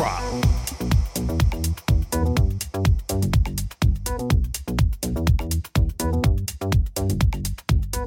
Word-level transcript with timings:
Drop. 0.00 0.22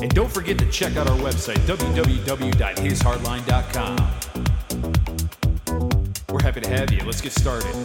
And 0.01 0.09
don't 0.15 0.31
forget 0.31 0.57
to 0.57 0.65
check 0.71 0.97
out 0.97 1.07
our 1.07 1.17
website, 1.17 1.59
www.hishardline.com. 1.67 3.97
We're 6.29 6.41
happy 6.41 6.61
to 6.61 6.69
have 6.69 6.91
you. 6.91 7.01
Let's 7.05 7.21
get 7.21 7.33
started. 7.33 7.75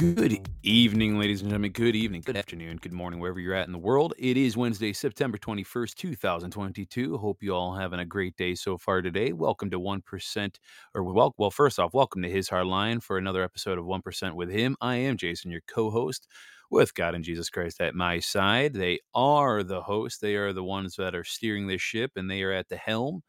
Good 0.00 0.48
evening, 0.62 1.18
ladies 1.18 1.42
and 1.42 1.50
gentlemen. 1.50 1.72
Good 1.72 1.94
evening, 1.94 2.22
good 2.24 2.38
afternoon, 2.38 2.78
good 2.78 2.94
morning, 2.94 3.20
wherever 3.20 3.38
you're 3.38 3.52
at 3.52 3.66
in 3.66 3.72
the 3.72 3.78
world. 3.78 4.14
It 4.16 4.38
is 4.38 4.56
Wednesday, 4.56 4.94
September 4.94 5.36
21st, 5.36 5.94
2022. 5.94 7.18
Hope 7.18 7.42
you 7.42 7.54
all 7.54 7.74
having 7.74 8.00
a 8.00 8.06
great 8.06 8.34
day 8.36 8.54
so 8.54 8.78
far 8.78 9.02
today. 9.02 9.34
Welcome 9.34 9.68
to 9.68 9.78
1%, 9.78 10.56
or 10.94 11.02
well, 11.02 11.34
well, 11.36 11.50
first 11.50 11.78
off, 11.78 11.92
welcome 11.92 12.22
to 12.22 12.30
His 12.30 12.48
Hard 12.48 12.66
Line 12.66 13.00
for 13.00 13.18
another 13.18 13.44
episode 13.44 13.78
of 13.78 13.84
1% 13.84 14.32
with 14.32 14.48
Him. 14.48 14.74
I 14.80 14.96
am 14.96 15.18
Jason, 15.18 15.50
your 15.50 15.60
co 15.68 15.90
host 15.90 16.26
with 16.70 16.94
God 16.94 17.14
and 17.14 17.22
Jesus 17.22 17.50
Christ 17.50 17.78
at 17.82 17.94
my 17.94 18.20
side. 18.20 18.72
They 18.72 19.00
are 19.14 19.62
the 19.62 19.82
host, 19.82 20.22
they 20.22 20.36
are 20.36 20.54
the 20.54 20.64
ones 20.64 20.96
that 20.96 21.14
are 21.14 21.24
steering 21.24 21.66
this 21.66 21.82
ship, 21.82 22.12
and 22.16 22.30
they 22.30 22.42
are 22.42 22.52
at 22.52 22.70
the 22.70 22.78
helm, 22.78 23.20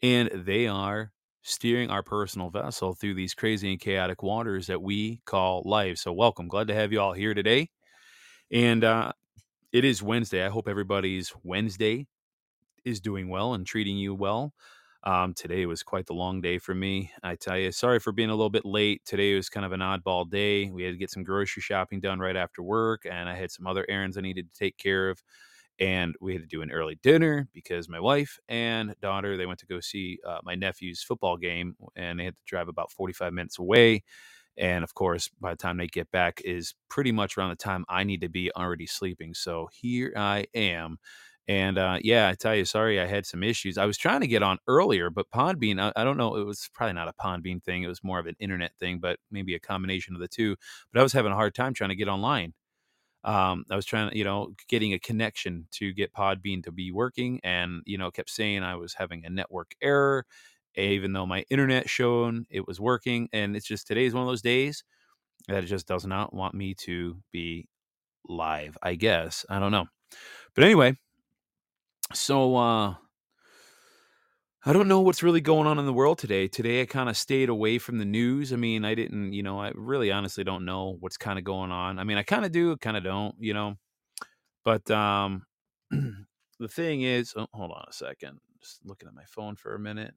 and 0.00 0.30
they 0.32 0.66
are 0.66 1.12
steering 1.44 1.90
our 1.90 2.02
personal 2.02 2.50
vessel 2.50 2.94
through 2.94 3.14
these 3.14 3.34
crazy 3.34 3.70
and 3.70 3.80
chaotic 3.80 4.22
waters 4.22 4.66
that 4.66 4.82
we 4.82 5.20
call 5.26 5.62
life. 5.64 5.98
So, 5.98 6.12
welcome. 6.12 6.48
Glad 6.48 6.68
to 6.68 6.74
have 6.74 6.92
you 6.92 7.00
all 7.00 7.12
here 7.12 7.34
today. 7.34 7.68
And 8.50 8.82
uh, 8.82 9.12
it 9.72 9.84
is 9.84 10.02
Wednesday. 10.02 10.44
I 10.44 10.48
hope 10.48 10.68
everybody's 10.68 11.32
Wednesday 11.42 12.06
is 12.84 13.00
doing 13.00 13.28
well 13.28 13.54
and 13.54 13.66
treating 13.66 13.96
you 13.96 14.14
well. 14.14 14.54
Um, 15.04 15.34
today 15.34 15.66
was 15.66 15.82
quite 15.82 16.06
the 16.06 16.14
long 16.14 16.40
day 16.40 16.58
for 16.58 16.74
me. 16.74 17.10
I 17.22 17.36
tell 17.36 17.58
you, 17.58 17.72
sorry 17.72 17.98
for 18.00 18.10
being 18.10 18.30
a 18.30 18.34
little 18.34 18.50
bit 18.50 18.64
late. 18.64 19.04
Today 19.04 19.34
was 19.34 19.50
kind 19.50 19.66
of 19.66 19.72
an 19.72 19.80
oddball 19.80 20.28
day. 20.30 20.70
We 20.70 20.82
had 20.82 20.92
to 20.92 20.98
get 20.98 21.10
some 21.10 21.24
grocery 21.24 21.60
shopping 21.60 22.00
done 22.00 22.20
right 22.20 22.36
after 22.36 22.62
work, 22.62 23.04
and 23.04 23.28
I 23.28 23.34
had 23.34 23.50
some 23.50 23.66
other 23.66 23.84
errands 23.88 24.16
I 24.16 24.22
needed 24.22 24.50
to 24.50 24.58
take 24.58 24.78
care 24.78 25.10
of 25.10 25.22
and 25.80 26.14
we 26.20 26.32
had 26.34 26.42
to 26.42 26.48
do 26.48 26.62
an 26.62 26.70
early 26.70 26.98
dinner 27.02 27.48
because 27.52 27.88
my 27.88 28.00
wife 28.00 28.38
and 28.48 28.94
daughter 29.02 29.36
they 29.36 29.46
went 29.46 29.58
to 29.58 29.66
go 29.66 29.80
see 29.80 30.18
uh, 30.26 30.38
my 30.44 30.54
nephew's 30.54 31.02
football 31.02 31.36
game 31.36 31.74
and 31.96 32.18
they 32.18 32.24
had 32.24 32.34
to 32.36 32.42
drive 32.46 32.68
about 32.68 32.90
45 32.92 33.32
minutes 33.32 33.58
away 33.58 34.02
and 34.56 34.84
of 34.84 34.94
course 34.94 35.30
by 35.40 35.50
the 35.50 35.56
time 35.56 35.76
they 35.76 35.86
get 35.86 36.10
back 36.10 36.40
is 36.44 36.74
pretty 36.88 37.12
much 37.12 37.36
around 37.36 37.50
the 37.50 37.56
time 37.56 37.84
i 37.88 38.04
need 38.04 38.20
to 38.20 38.28
be 38.28 38.50
already 38.54 38.86
sleeping 38.86 39.34
so 39.34 39.68
here 39.72 40.12
i 40.16 40.46
am 40.54 40.98
and 41.48 41.76
uh, 41.78 41.98
yeah 42.02 42.28
i 42.28 42.34
tell 42.34 42.54
you 42.54 42.64
sorry 42.64 43.00
i 43.00 43.06
had 43.06 43.26
some 43.26 43.42
issues. 43.42 43.76
I 43.76 43.84
was 43.86 43.98
trying 43.98 44.20
to 44.20 44.26
get 44.26 44.42
on 44.42 44.58
earlier 44.68 45.10
but 45.10 45.30
podbean 45.34 45.80
I, 45.80 45.92
I 46.00 46.04
don't 46.04 46.16
know 46.16 46.36
it 46.36 46.44
was 46.46 46.70
probably 46.72 46.94
not 46.94 47.08
a 47.08 47.12
podbean 47.14 47.62
thing 47.62 47.82
it 47.82 47.88
was 47.88 48.02
more 48.04 48.18
of 48.18 48.26
an 48.26 48.36
internet 48.38 48.72
thing 48.78 48.98
but 49.00 49.18
maybe 49.30 49.54
a 49.54 49.60
combination 49.60 50.14
of 50.14 50.20
the 50.20 50.28
two 50.28 50.56
but 50.92 51.00
i 51.00 51.02
was 51.02 51.12
having 51.12 51.32
a 51.32 51.36
hard 51.36 51.54
time 51.54 51.74
trying 51.74 51.90
to 51.90 51.96
get 51.96 52.08
online 52.08 52.54
um, 53.24 53.64
I 53.70 53.76
was 53.76 53.86
trying 53.86 54.10
to, 54.10 54.16
you 54.18 54.24
know, 54.24 54.54
getting 54.68 54.92
a 54.94 54.98
connection 54.98 55.66
to 55.72 55.92
get 55.92 56.12
Podbean 56.14 56.62
to 56.64 56.72
be 56.72 56.92
working, 56.92 57.40
and 57.44 57.82
you 57.86 57.98
know, 57.98 58.10
kept 58.10 58.30
saying 58.30 58.62
I 58.62 58.76
was 58.76 58.94
having 58.94 59.24
a 59.24 59.30
network 59.30 59.72
error, 59.82 60.26
even 60.76 61.12
though 61.12 61.26
my 61.26 61.44
internet 61.50 61.88
shown 61.88 62.46
it 62.50 62.66
was 62.66 62.80
working. 62.80 63.28
And 63.32 63.56
it's 63.56 63.66
just 63.66 63.86
today's 63.86 64.14
one 64.14 64.22
of 64.22 64.28
those 64.28 64.42
days 64.42 64.84
that 65.48 65.64
it 65.64 65.68
just 65.68 65.88
does 65.88 66.06
not 66.06 66.34
want 66.34 66.54
me 66.54 66.74
to 66.80 67.18
be 67.32 67.68
live. 68.28 68.78
I 68.82 68.96
guess 68.96 69.46
I 69.50 69.58
don't 69.60 69.72
know, 69.72 69.86
but 70.54 70.64
anyway, 70.64 70.96
so 72.12 72.56
uh, 72.56 72.94
I 74.66 74.72
don't 74.72 74.88
know 74.88 75.00
what's 75.00 75.22
really 75.22 75.42
going 75.42 75.66
on 75.66 75.78
in 75.78 75.84
the 75.84 75.92
world 75.92 76.16
today. 76.16 76.48
Today, 76.48 76.80
I 76.80 76.86
kind 76.86 77.10
of 77.10 77.18
stayed 77.18 77.50
away 77.50 77.76
from 77.76 77.98
the 77.98 78.06
news. 78.06 78.50
I 78.50 78.56
mean, 78.56 78.82
I 78.82 78.94
didn't, 78.94 79.34
you 79.34 79.42
know, 79.42 79.60
I 79.60 79.72
really 79.74 80.10
honestly 80.10 80.42
don't 80.42 80.64
know 80.64 80.96
what's 81.00 81.18
kind 81.18 81.38
of 81.38 81.44
going 81.44 81.70
on. 81.70 81.98
I 81.98 82.04
mean, 82.04 82.16
I 82.16 82.22
kind 82.22 82.46
of 82.46 82.52
do, 82.52 82.74
kind 82.78 82.96
of 82.96 83.04
don't, 83.04 83.34
you 83.38 83.52
know. 83.52 83.76
But 84.64 84.90
um, 84.90 85.44
the 85.90 86.68
thing 86.68 87.02
is, 87.02 87.34
oh, 87.36 87.46
hold 87.52 87.72
on 87.72 87.84
a 87.86 87.92
second. 87.92 88.40
Just 88.58 88.80
looking 88.86 89.06
at 89.06 89.14
my 89.14 89.24
phone 89.28 89.54
for 89.54 89.74
a 89.74 89.78
minute. 89.78 90.14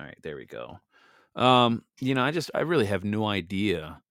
All 0.00 0.06
right, 0.06 0.18
there 0.24 0.34
we 0.34 0.46
go. 0.46 0.80
Um, 1.36 1.84
you 2.00 2.16
know, 2.16 2.24
I 2.24 2.32
just, 2.32 2.50
I 2.52 2.60
really 2.62 2.86
have 2.86 3.04
no 3.04 3.26
idea. 3.26 4.02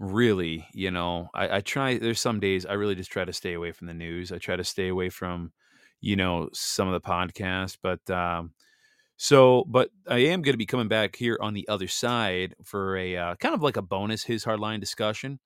Really, 0.00 0.66
you 0.74 0.90
know, 0.90 1.28
I, 1.34 1.58
I 1.58 1.60
try. 1.60 1.98
There's 1.98 2.20
some 2.20 2.40
days 2.40 2.66
I 2.66 2.72
really 2.72 2.96
just 2.96 3.12
try 3.12 3.24
to 3.24 3.32
stay 3.32 3.54
away 3.54 3.70
from 3.70 3.86
the 3.86 3.94
news. 3.94 4.32
I 4.32 4.38
try 4.38 4.56
to 4.56 4.64
stay 4.64 4.88
away 4.88 5.08
from 5.08 5.52
you 6.00 6.16
know 6.16 6.48
some 6.52 6.88
of 6.88 6.94
the 6.94 7.00
podcasts 7.00 7.76
but 7.80 8.08
um 8.10 8.52
so 9.16 9.64
but 9.68 9.90
i 10.08 10.18
am 10.18 10.42
going 10.42 10.52
to 10.54 10.58
be 10.58 10.66
coming 10.66 10.88
back 10.88 11.16
here 11.16 11.38
on 11.40 11.54
the 11.54 11.66
other 11.68 11.88
side 11.88 12.54
for 12.64 12.96
a 12.96 13.16
uh, 13.16 13.34
kind 13.36 13.54
of 13.54 13.62
like 13.62 13.76
a 13.76 13.82
bonus 13.82 14.24
his 14.24 14.44
hardline 14.44 14.80
discussion 14.80 15.38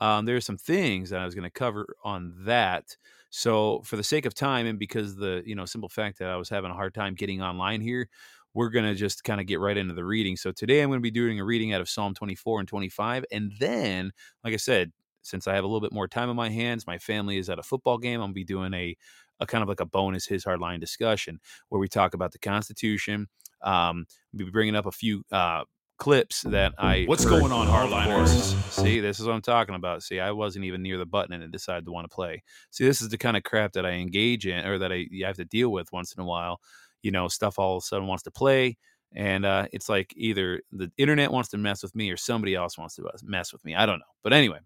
um 0.00 0.24
there 0.24 0.36
are 0.36 0.40
some 0.40 0.56
things 0.56 1.10
that 1.10 1.20
i 1.20 1.24
was 1.24 1.34
going 1.34 1.44
to 1.44 1.50
cover 1.50 1.94
on 2.04 2.34
that 2.40 2.96
so 3.30 3.82
for 3.84 3.96
the 3.96 4.02
sake 4.04 4.24
of 4.24 4.34
time 4.34 4.66
and 4.66 4.78
because 4.78 5.16
the 5.16 5.42
you 5.44 5.54
know 5.54 5.66
simple 5.66 5.88
fact 5.88 6.18
that 6.18 6.30
i 6.30 6.36
was 6.36 6.48
having 6.48 6.70
a 6.70 6.74
hard 6.74 6.94
time 6.94 7.14
getting 7.14 7.42
online 7.42 7.80
here 7.80 8.08
we're 8.54 8.70
going 8.70 8.86
to 8.86 8.94
just 8.94 9.22
kind 9.24 9.40
of 9.40 9.46
get 9.46 9.60
right 9.60 9.76
into 9.76 9.92
the 9.94 10.04
reading 10.04 10.36
so 10.36 10.50
today 10.50 10.80
i'm 10.80 10.88
going 10.88 10.98
to 10.98 11.02
be 11.02 11.10
doing 11.10 11.38
a 11.38 11.44
reading 11.44 11.74
out 11.74 11.82
of 11.82 11.88
psalm 11.88 12.14
24 12.14 12.60
and 12.60 12.68
25 12.68 13.24
and 13.30 13.52
then 13.58 14.10
like 14.42 14.54
i 14.54 14.56
said 14.56 14.90
since 15.22 15.46
I 15.46 15.54
have 15.54 15.64
a 15.64 15.66
little 15.66 15.80
bit 15.80 15.92
more 15.92 16.08
time 16.08 16.30
on 16.30 16.36
my 16.36 16.48
hands, 16.48 16.86
my 16.86 16.98
family 16.98 17.38
is 17.38 17.50
at 17.50 17.58
a 17.58 17.62
football 17.62 17.98
game. 17.98 18.20
I'm 18.20 18.28
gonna 18.28 18.32
be 18.32 18.44
doing 18.44 18.74
a 18.74 18.96
a 19.40 19.46
kind 19.46 19.62
of 19.62 19.68
like 19.68 19.80
a 19.80 19.86
bonus 19.86 20.26
his 20.26 20.44
hardline 20.44 20.80
discussion 20.80 21.40
where 21.68 21.78
we 21.78 21.88
talk 21.88 22.14
about 22.14 22.32
the 22.32 22.38
Constitution. 22.38 23.28
Um, 23.62 24.06
we'll 24.32 24.46
be 24.46 24.52
bringing 24.52 24.76
up 24.76 24.86
a 24.86 24.92
few 24.92 25.22
uh, 25.32 25.64
clips 25.98 26.42
that 26.42 26.72
I. 26.78 27.04
What's 27.06 27.24
going 27.24 27.52
on, 27.52 27.66
hardliners? 27.66 28.54
See, 28.70 29.00
this 29.00 29.20
is 29.20 29.26
what 29.26 29.34
I'm 29.34 29.42
talking 29.42 29.74
about. 29.74 30.02
See, 30.02 30.20
I 30.20 30.30
wasn't 30.30 30.64
even 30.64 30.82
near 30.82 30.96
the 30.98 31.06
button 31.06 31.34
and 31.34 31.42
it 31.42 31.50
decided 31.50 31.84
to 31.86 31.92
want 31.92 32.08
to 32.08 32.14
play. 32.14 32.42
See, 32.70 32.84
this 32.84 33.02
is 33.02 33.08
the 33.08 33.18
kind 33.18 33.36
of 33.36 33.42
crap 33.42 33.72
that 33.72 33.84
I 33.84 33.90
engage 33.90 34.46
in 34.46 34.64
or 34.64 34.78
that 34.78 34.92
I, 34.92 35.06
I 35.24 35.26
have 35.26 35.36
to 35.36 35.44
deal 35.44 35.70
with 35.70 35.92
once 35.92 36.12
in 36.12 36.22
a 36.22 36.26
while. 36.26 36.60
You 37.02 37.10
know, 37.10 37.28
stuff 37.28 37.58
all 37.58 37.76
of 37.76 37.82
a 37.82 37.86
sudden 37.86 38.06
wants 38.06 38.24
to 38.24 38.30
play. 38.30 38.76
And 39.14 39.46
uh, 39.46 39.66
it's 39.72 39.88
like 39.88 40.12
either 40.16 40.60
the 40.70 40.90
internet 40.98 41.32
wants 41.32 41.48
to 41.50 41.58
mess 41.58 41.82
with 41.82 41.94
me 41.94 42.10
or 42.10 42.16
somebody 42.16 42.54
else 42.54 42.76
wants 42.76 42.96
to 42.96 43.10
mess 43.22 43.52
with 43.52 43.64
me. 43.64 43.74
I 43.74 43.86
don't 43.86 43.98
know. 43.98 44.04
But 44.22 44.32
anyway, 44.32 44.58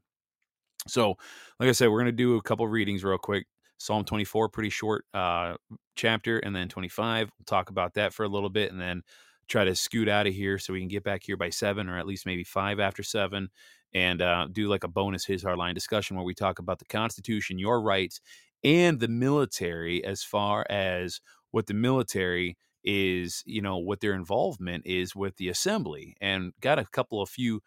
so 0.86 1.16
like 1.60 1.68
I 1.68 1.72
said, 1.72 1.88
we're 1.88 2.00
going 2.00 2.06
to 2.06 2.12
do 2.12 2.36
a 2.36 2.42
couple 2.42 2.66
readings 2.66 3.04
real 3.04 3.18
quick. 3.18 3.46
Psalm 3.82 4.04
24, 4.04 4.48
pretty 4.48 4.70
short 4.70 5.04
uh, 5.12 5.54
chapter, 5.96 6.38
and 6.38 6.54
then 6.54 6.68
25. 6.68 7.30
We'll 7.36 7.44
talk 7.46 7.68
about 7.68 7.94
that 7.94 8.14
for 8.14 8.22
a 8.22 8.28
little 8.28 8.48
bit, 8.48 8.70
and 8.70 8.80
then 8.80 9.02
try 9.48 9.64
to 9.64 9.74
scoot 9.74 10.08
out 10.08 10.28
of 10.28 10.32
here 10.32 10.56
so 10.56 10.72
we 10.72 10.78
can 10.78 10.88
get 10.88 11.02
back 11.02 11.24
here 11.24 11.36
by 11.36 11.50
seven, 11.50 11.88
or 11.88 11.98
at 11.98 12.06
least 12.06 12.24
maybe 12.24 12.44
five 12.44 12.78
after 12.78 13.02
seven, 13.02 13.48
and 13.92 14.22
uh, 14.22 14.46
do 14.52 14.68
like 14.68 14.84
a 14.84 14.88
bonus 14.88 15.24
his 15.24 15.42
hardline 15.42 15.74
discussion 15.74 16.16
where 16.16 16.24
we 16.24 16.32
talk 16.32 16.60
about 16.60 16.78
the 16.78 16.84
Constitution, 16.84 17.58
your 17.58 17.82
rights, 17.82 18.20
and 18.62 19.00
the 19.00 19.08
military 19.08 20.04
as 20.04 20.22
far 20.22 20.64
as 20.70 21.20
what 21.50 21.66
the 21.66 21.74
military 21.74 22.56
is, 22.84 23.42
you 23.46 23.60
know, 23.60 23.78
what 23.78 23.98
their 23.98 24.14
involvement 24.14 24.86
is 24.86 25.16
with 25.16 25.38
the 25.38 25.48
assembly, 25.48 26.16
and 26.20 26.52
got 26.60 26.78
a 26.78 26.84
couple 26.84 27.20
of 27.20 27.28
few 27.28 27.60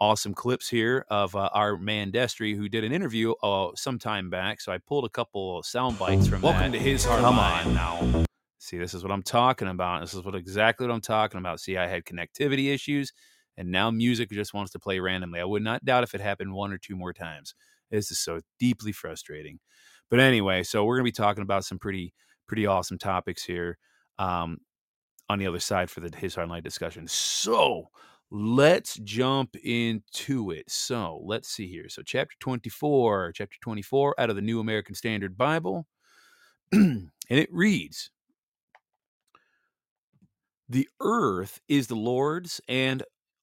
awesome 0.00 0.32
clips 0.34 0.68
here 0.68 1.04
of 1.10 1.36
uh, 1.36 1.50
our 1.52 1.76
man 1.76 2.10
Destry, 2.10 2.56
who 2.56 2.68
did 2.68 2.84
an 2.84 2.92
interview 2.92 3.32
uh, 3.42 3.68
some 3.74 3.98
time 3.98 4.30
back. 4.30 4.60
So 4.60 4.72
I 4.72 4.78
pulled 4.78 5.04
a 5.04 5.10
couple 5.10 5.58
of 5.58 5.66
sound 5.66 5.98
bites 5.98 6.26
from 6.26 6.40
Welcome 6.40 6.72
that. 6.72 6.78
to 6.78 6.82
his 6.82 7.04
hard 7.04 7.20
Come 7.20 7.38
on 7.38 7.74
now. 7.74 8.24
See, 8.58 8.78
this 8.78 8.94
is 8.94 9.02
what 9.02 9.12
I'm 9.12 9.22
talking 9.22 9.68
about. 9.68 10.00
This 10.00 10.14
is 10.14 10.24
what 10.24 10.34
exactly 10.34 10.86
what 10.86 10.94
I'm 10.94 11.00
talking 11.00 11.38
about. 11.38 11.60
See, 11.60 11.76
I 11.76 11.86
had 11.86 12.04
connectivity 12.04 12.72
issues, 12.72 13.12
and 13.56 13.70
now 13.70 13.90
music 13.90 14.30
just 14.30 14.54
wants 14.54 14.72
to 14.72 14.78
play 14.78 14.98
randomly. 15.00 15.40
I 15.40 15.44
would 15.44 15.62
not 15.62 15.84
doubt 15.84 16.04
if 16.04 16.14
it 16.14 16.20
happened 16.20 16.52
one 16.52 16.72
or 16.72 16.78
two 16.78 16.96
more 16.96 17.12
times. 17.12 17.54
This 17.90 18.10
is 18.10 18.18
so 18.18 18.40
deeply 18.58 18.92
frustrating. 18.92 19.58
But 20.10 20.20
anyway, 20.20 20.62
so 20.62 20.84
we're 20.84 20.96
gonna 20.96 21.04
be 21.04 21.12
talking 21.12 21.42
about 21.42 21.64
some 21.64 21.78
pretty 21.78 22.14
pretty 22.46 22.66
awesome 22.66 22.98
topics 22.98 23.44
here 23.44 23.78
um, 24.18 24.58
on 25.28 25.38
the 25.38 25.46
other 25.46 25.60
side 25.60 25.90
for 25.90 26.00
the 26.00 26.14
his 26.16 26.34
hard 26.34 26.48
line 26.48 26.62
discussion. 26.62 27.06
So 27.06 27.88
let's 28.30 28.96
jump 28.98 29.56
into 29.56 30.50
it. 30.50 30.70
So 30.70 31.20
let's 31.24 31.48
see 31.48 31.68
here. 31.68 31.88
So, 31.88 32.02
chapter 32.02 32.36
24, 32.40 33.32
chapter 33.32 33.56
24 33.60 34.14
out 34.18 34.30
of 34.30 34.36
the 34.36 34.42
New 34.42 34.60
American 34.60 34.94
Standard 34.94 35.36
Bible. 35.36 35.86
and 36.72 37.10
it 37.28 37.52
reads 37.52 38.10
The 40.68 40.88
earth 41.00 41.60
is 41.68 41.88
the 41.88 41.96
Lord's 41.96 42.60
and 42.68 43.02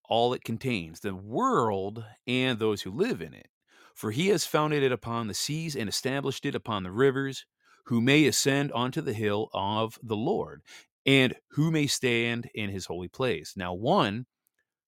all 0.10 0.34
it 0.34 0.44
contains, 0.44 1.02
the 1.02 1.14
world 1.14 2.06
and 2.26 2.58
those 2.58 2.82
who 2.82 2.92
live 2.92 3.22
in 3.22 3.34
it. 3.34 3.50
For 3.94 4.12
he 4.12 4.28
has 4.28 4.46
founded 4.46 4.84
it 4.84 4.92
upon 4.92 5.28
the 5.28 5.34
seas 5.34 5.76
and 5.76 5.90
established 5.90 6.46
it 6.46 6.56
upon 6.56 6.84
the 6.84 6.92
rivers. 6.92 7.46
Who 7.88 8.02
may 8.02 8.26
ascend 8.26 8.72
onto 8.74 9.02
the 9.02 9.14
hill 9.14 9.50
of 9.54 9.98
the 10.04 10.16
Lord, 10.16 10.62
and 11.06 11.34
who 11.52 11.72
may 11.72 11.88
stand 11.88 12.50
in 12.54 12.70
his 12.70 12.86
holy 12.86 13.08
place? 13.08 13.54
Now, 13.56 13.74
one 13.74 14.26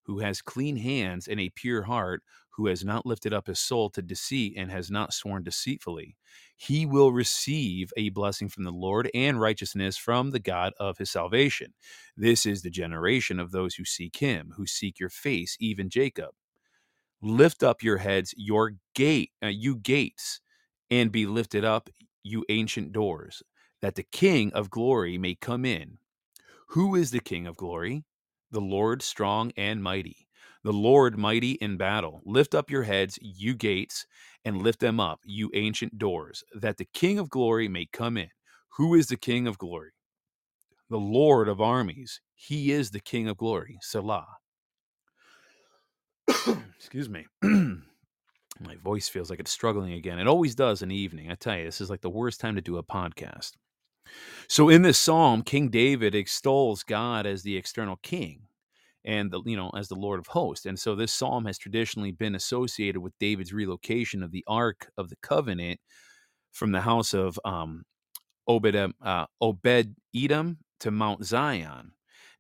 who 0.10 0.20
has 0.22 0.42
clean 0.42 0.78
hands 0.78 1.28
and 1.28 1.40
a 1.40 1.52
pure 1.52 1.84
heart, 1.84 2.24
who 2.52 2.66
has 2.68 2.84
not 2.84 3.06
lifted 3.06 3.32
up 3.32 3.48
his 3.48 3.60
soul 3.60 3.92
to 3.92 4.02
deceit 4.02 4.56
and 4.58 4.72
has 4.72 4.90
not 4.90 5.14
sworn 5.14 5.44
deceitfully, 5.44 6.18
he 6.58 6.88
will 6.88 7.12
receive 7.14 7.94
a 7.96 8.10
blessing 8.10 8.50
from 8.50 8.64
the 8.66 8.72
Lord 8.72 9.12
and 9.14 9.40
righteousness 9.40 9.98
from 9.98 10.32
the 10.32 10.40
God 10.40 10.74
of 10.80 10.98
his 10.98 11.12
salvation. 11.12 11.76
This 12.18 12.48
is 12.48 12.64
the 12.64 12.72
generation 12.72 13.40
of 13.40 13.52
those 13.52 13.76
who 13.76 13.86
seek 13.86 14.18
him, 14.18 14.54
who 14.58 14.66
seek 14.66 15.00
your 15.00 15.12
face, 15.12 15.56
even 15.60 15.92
Jacob. 15.92 16.32
Lift 17.22 17.64
up 17.64 17.84
your 17.84 17.98
heads, 18.00 18.34
your 18.38 18.74
gate, 18.96 19.32
uh, 19.44 19.48
you 19.50 19.78
gates, 19.78 20.42
and 20.92 21.12
be 21.12 21.28
lifted 21.28 21.66
up, 21.66 21.90
you 22.24 22.46
ancient 22.50 22.94
doors, 22.94 23.44
that 23.82 23.96
the 23.96 24.08
King 24.12 24.52
of 24.54 24.72
glory 24.72 25.20
may 25.20 25.36
come 25.36 25.66
in. 25.66 26.00
Who 26.70 26.96
is 26.96 27.12
the 27.12 27.22
King 27.22 27.48
of 27.48 27.58
glory? 27.58 28.06
The 28.52 28.62
Lord 28.62 29.02
strong 29.02 29.52
and 29.58 29.84
mighty, 29.84 30.28
the 30.64 30.74
Lord 30.74 31.18
mighty 31.18 31.52
in 31.54 31.78
battle. 31.78 32.22
Lift 32.26 32.56
up 32.56 32.72
your 32.72 32.84
heads, 32.84 33.20
you 33.22 33.56
gates, 33.56 34.06
and 34.44 34.62
lift 34.62 34.80
them 34.80 35.00
up, 35.00 35.20
you 35.24 35.52
ancient 35.54 35.98
doors, 35.98 36.44
that 36.54 36.78
the 36.78 36.88
King 36.94 37.20
of 37.20 37.30
glory 37.30 37.68
may 37.68 37.86
come 37.86 38.18
in. 38.18 38.30
Who 38.78 38.96
is 38.96 39.08
the 39.08 39.18
King 39.18 39.48
of 39.48 39.58
glory? 39.58 39.92
The 40.90 40.98
Lord 40.98 41.48
of 41.48 41.62
armies. 41.62 42.22
He 42.34 42.72
is 42.72 42.90
the 42.90 43.00
King 43.00 43.28
of 43.28 43.38
glory. 43.38 43.78
Selah. 43.82 44.26
Excuse 46.76 47.10
me. 47.10 47.28
My 47.42 48.76
voice 48.84 49.08
feels 49.08 49.30
like 49.30 49.40
it's 49.40 49.52
struggling 49.52 49.94
again. 49.94 50.20
It 50.20 50.28
always 50.28 50.56
does 50.56 50.82
in 50.82 50.90
the 50.90 50.96
evening. 50.96 51.32
I 51.32 51.36
tell 51.36 51.58
you, 51.58 51.66
this 51.66 51.82
is 51.82 51.90
like 51.90 52.02
the 52.02 52.10
worst 52.10 52.42
time 52.42 52.56
to 52.56 52.62
do 52.62 52.78
a 52.78 52.84
podcast. 52.84 53.52
So 54.48 54.70
in 54.70 54.82
this 54.82 55.00
psalm, 55.00 55.44
King 55.44 55.70
David 55.70 56.16
extols 56.16 56.84
God 56.84 57.26
as 57.26 57.44
the 57.44 57.56
external 57.56 57.98
king 57.98 58.42
and 59.06 59.32
the 59.32 59.42
you 59.46 59.56
know 59.56 59.70
as 59.76 59.88
the 59.88 59.96
Lord 59.96 60.20
of 60.20 60.28
hosts. 60.28 60.66
And 60.66 60.80
so 60.80 60.96
this 60.96 61.14
psalm 61.14 61.46
has 61.46 61.58
traditionally 61.58 62.12
been 62.12 62.36
associated 62.36 63.00
with 63.00 63.18
David's 63.20 63.54
relocation 63.54 64.24
of 64.24 64.32
the 64.32 64.44
Ark 64.48 64.92
of 64.98 65.10
the 65.10 65.18
Covenant 65.18 65.80
from 66.52 66.72
the 66.72 66.82
house 66.82 67.14
of 67.14 67.40
um, 67.46 67.84
Obed, 68.48 68.76
uh, 68.76 69.26
Obed 69.42 69.96
Edom 70.16 70.58
to 70.80 70.92
Mount 70.92 71.24
Zion. 71.24 71.92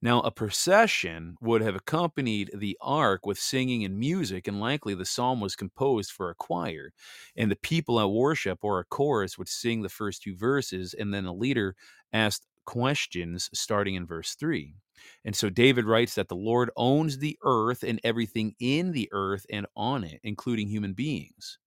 Now, 0.02 0.22
a 0.22 0.32
procession 0.32 1.36
would 1.42 1.62
have 1.62 1.76
accompanied 1.76 2.52
the 2.54 2.78
ark 2.80 3.26
with 3.26 3.38
singing 3.38 3.84
and 3.84 4.00
music, 4.00 4.48
and 4.48 4.60
likely 4.60 4.94
the 4.96 5.06
psalm 5.06 5.42
was 5.42 5.58
composed 5.58 6.12
for 6.12 6.30
a 6.30 6.36
choir. 6.36 6.94
And 7.36 7.52
the 7.52 7.58
people 7.58 8.00
at 8.00 8.10
worship 8.10 8.60
or 8.62 8.80
a 8.80 8.86
chorus 8.86 9.38
would 9.38 9.50
sing 9.50 9.82
the 9.82 9.90
first 9.90 10.24
two 10.24 10.36
verses, 10.36 10.94
and 10.94 11.14
then 11.14 11.26
a 11.26 11.34
leader 11.34 11.76
asked 12.14 12.48
questions 12.66 13.50
starting 13.54 13.96
in 13.96 14.06
verse 14.06 14.36
3. 14.36 14.74
And 15.26 15.36
so 15.36 15.50
David 15.50 15.86
writes 15.86 16.16
that 16.16 16.30
the 16.30 16.36
Lord 16.36 16.72
owns 16.78 17.18
the 17.18 17.38
earth 17.44 17.84
and 17.84 18.00
everything 18.04 18.56
in 18.60 18.92
the 18.92 19.10
earth 19.12 19.46
and 19.50 19.66
on 19.76 20.04
it, 20.04 20.22
including 20.24 20.68
human 20.70 20.94
beings. 20.94 21.58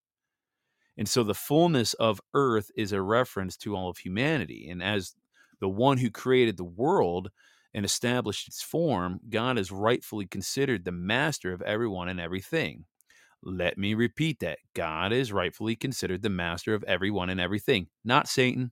And 0.97 1.09
so 1.09 1.23
the 1.25 1.35
fullness 1.35 1.95
of 1.95 2.21
earth 2.35 2.71
is 2.77 2.93
a 2.93 3.03
reference 3.03 3.57
to 3.59 3.75
all 3.75 3.91
of 3.91 3.99
humanity. 3.99 4.69
And 4.71 4.83
as 4.83 5.15
the 5.61 5.69
one 5.69 5.99
who 5.99 6.11
created 6.11 6.57
the 6.57 6.65
world, 6.65 7.31
and 7.75 7.85
established 7.85 8.49
its 8.49 8.63
form, 8.63 9.21
God 9.29 9.59
is 9.59 9.73
rightfully 9.73 10.27
considered 10.27 10.85
the 10.85 10.93
master 10.93 11.53
of 11.53 11.63
everyone 11.63 12.09
and 12.09 12.21
everything. 12.21 12.85
Let 13.43 13.77
me 13.77 13.95
repeat 13.95 14.41
that. 14.41 14.59
God 14.75 15.13
is 15.13 15.33
rightfully 15.33 15.75
considered 15.75 16.23
the 16.23 16.31
master 16.31 16.75
of 16.75 16.85
everyone 16.85 17.31
and 17.31 17.41
everything, 17.41 17.89
not 18.05 18.29
Satan. 18.29 18.71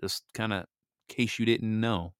Just 0.00 0.24
kind 0.34 0.52
of 0.52 0.66
case 1.08 1.38
you 1.38 1.46
didn't 1.46 1.80
know. 1.80 2.14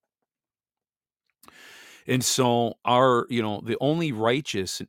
And 2.07 2.25
so 2.25 2.75
our, 2.85 3.27
you 3.29 3.43
know, 3.43 3.61
the 3.65 3.77
only 3.81 4.13
righteous 4.13 4.83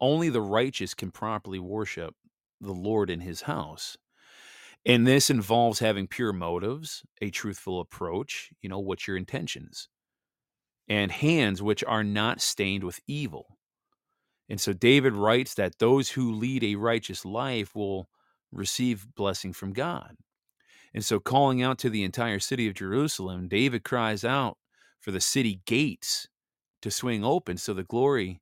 only 0.00 0.28
the 0.28 0.42
righteous 0.42 0.94
can 0.94 1.10
properly 1.10 1.58
worship 1.58 2.14
the 2.60 2.72
Lord 2.72 3.10
in 3.10 3.20
his 3.20 3.42
house. 3.42 3.96
And 4.84 5.06
this 5.06 5.30
involves 5.30 5.78
having 5.78 6.06
pure 6.06 6.32
motives, 6.32 7.02
a 7.20 7.30
truthful 7.30 7.80
approach, 7.80 8.50
you 8.62 8.68
know, 8.68 8.78
what's 8.78 9.08
your 9.08 9.16
intentions? 9.16 9.88
And 10.88 11.10
hands 11.10 11.62
which 11.62 11.82
are 11.84 12.04
not 12.04 12.40
stained 12.40 12.84
with 12.84 13.00
evil. 13.06 13.58
And 14.48 14.60
so 14.60 14.72
David 14.72 15.14
writes 15.14 15.54
that 15.54 15.78
those 15.78 16.10
who 16.10 16.32
lead 16.32 16.62
a 16.62 16.76
righteous 16.76 17.24
life 17.24 17.74
will 17.74 18.08
receive 18.52 19.06
blessing 19.14 19.52
from 19.52 19.72
God. 19.72 20.16
And 20.94 21.04
so, 21.04 21.20
calling 21.20 21.62
out 21.62 21.78
to 21.80 21.90
the 21.90 22.04
entire 22.04 22.38
city 22.38 22.68
of 22.68 22.74
Jerusalem, 22.74 23.48
David 23.48 23.84
cries 23.84 24.24
out 24.24 24.56
for 25.00 25.10
the 25.10 25.20
city 25.20 25.60
gates 25.66 26.26
to 26.80 26.90
swing 26.90 27.24
open 27.24 27.58
so 27.58 27.74
the 27.74 27.84
glory, 27.84 28.40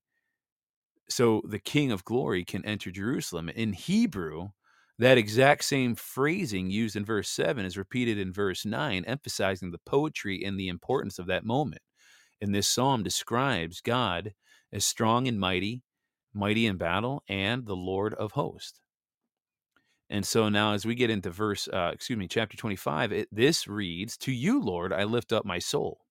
so 1.08 1.42
the 1.48 1.58
King 1.58 1.90
of 1.90 2.04
glory 2.04 2.44
can 2.44 2.64
enter 2.64 2.90
Jerusalem. 2.92 3.48
In 3.48 3.72
Hebrew, 3.72 4.50
that 4.98 5.18
exact 5.18 5.64
same 5.64 5.96
phrasing 5.96 6.70
used 6.70 6.94
in 6.94 7.04
verse 7.04 7.28
7 7.28 7.64
is 7.64 7.76
repeated 7.76 8.18
in 8.18 8.32
verse 8.32 8.64
9, 8.64 9.04
emphasizing 9.04 9.72
the 9.72 9.80
poetry 9.84 10.44
and 10.44 10.60
the 10.60 10.68
importance 10.68 11.18
of 11.18 11.26
that 11.26 11.44
moment 11.44 11.82
in 12.40 12.52
this 12.52 12.68
psalm 12.68 13.02
describes 13.02 13.80
God 13.80 14.34
as 14.72 14.84
strong 14.84 15.28
and 15.28 15.38
mighty, 15.38 15.82
mighty 16.32 16.66
in 16.66 16.76
battle, 16.76 17.22
and 17.28 17.66
the 17.66 17.76
Lord 17.76 18.14
of 18.14 18.32
hosts. 18.32 18.80
And 20.10 20.26
so 20.26 20.48
now, 20.48 20.74
as 20.74 20.84
we 20.84 20.94
get 20.94 21.10
into 21.10 21.30
verse, 21.30 21.66
uh, 21.68 21.90
excuse 21.92 22.18
me, 22.18 22.28
chapter 22.28 22.56
25, 22.56 23.12
it, 23.12 23.28
this 23.32 23.66
reads, 23.66 24.16
To 24.18 24.32
you, 24.32 24.60
Lord, 24.60 24.92
I 24.92 25.04
lift 25.04 25.32
up 25.32 25.44
my 25.44 25.58
soul. 25.58 26.03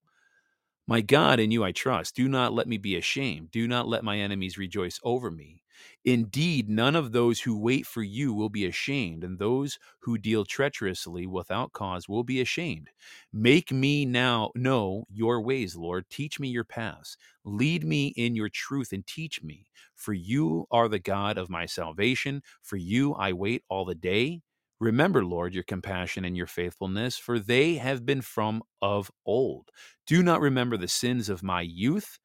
My 0.86 1.00
God, 1.00 1.40
in 1.40 1.50
you 1.50 1.64
I 1.64 1.72
trust. 1.72 2.14
Do 2.14 2.28
not 2.28 2.52
let 2.52 2.66
me 2.68 2.76
be 2.76 2.96
ashamed. 2.96 3.50
Do 3.50 3.66
not 3.66 3.88
let 3.88 4.04
my 4.04 4.18
enemies 4.18 4.58
rejoice 4.58 5.00
over 5.02 5.30
me. 5.30 5.62
Indeed, 6.04 6.68
none 6.68 6.94
of 6.94 7.12
those 7.12 7.40
who 7.40 7.58
wait 7.58 7.86
for 7.86 8.02
you 8.02 8.32
will 8.34 8.50
be 8.50 8.66
ashamed, 8.66 9.24
and 9.24 9.38
those 9.38 9.78
who 10.00 10.18
deal 10.18 10.44
treacherously 10.44 11.26
without 11.26 11.72
cause 11.72 12.08
will 12.08 12.22
be 12.22 12.40
ashamed. 12.40 12.90
Make 13.32 13.72
me 13.72 14.04
now 14.04 14.50
know 14.54 15.04
your 15.10 15.40
ways, 15.40 15.74
Lord. 15.74 16.08
Teach 16.10 16.38
me 16.38 16.48
your 16.48 16.64
paths. 16.64 17.16
Lead 17.44 17.82
me 17.84 18.08
in 18.08 18.36
your 18.36 18.50
truth 18.50 18.92
and 18.92 19.06
teach 19.06 19.42
me. 19.42 19.66
For 19.94 20.12
you 20.12 20.66
are 20.70 20.88
the 20.88 20.98
God 20.98 21.38
of 21.38 21.48
my 21.50 21.64
salvation. 21.66 22.42
For 22.62 22.76
you 22.76 23.14
I 23.14 23.32
wait 23.32 23.64
all 23.68 23.84
the 23.86 23.94
day. 23.94 24.42
Remember, 24.80 25.24
Lord, 25.24 25.54
your 25.54 25.64
compassion 25.64 26.24
and 26.24 26.36
your 26.36 26.46
faithfulness, 26.46 27.16
for 27.16 27.38
they 27.38 27.76
have 27.76 28.04
been 28.04 28.20
from 28.20 28.62
of 28.82 29.10
old. 29.24 29.70
Do 30.06 30.22
not 30.22 30.40
remember 30.40 30.76
the 30.76 30.88
sins 30.88 31.28
of 31.28 31.42
my 31.42 31.62
youth 31.62 32.18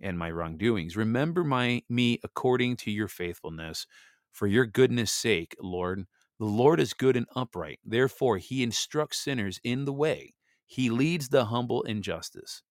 and 0.00 0.18
my 0.18 0.30
wrongdoings. 0.30 0.96
Remember 0.96 1.42
my 1.44 1.82
me 1.88 2.18
according 2.22 2.76
to 2.76 2.90
your 2.90 3.08
faithfulness, 3.08 3.86
for 4.32 4.46
your 4.46 4.66
goodness' 4.66 5.12
sake, 5.12 5.56
Lord. 5.60 6.04
The 6.38 6.44
Lord 6.44 6.80
is 6.80 6.92
good 6.92 7.16
and 7.16 7.26
upright. 7.34 7.80
Therefore, 7.84 8.36
he 8.36 8.62
instructs 8.62 9.18
sinners 9.18 9.58
in 9.64 9.86
the 9.86 9.92
way. 9.92 10.34
He 10.66 10.90
leads 10.90 11.30
the 11.30 11.46
humble 11.46 11.82
in 11.82 12.02
justice, 12.02 12.62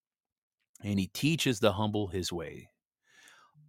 and 0.82 1.00
he 1.00 1.08
teaches 1.08 1.58
the 1.58 1.72
humble 1.72 2.08
his 2.08 2.32
way. 2.32 2.68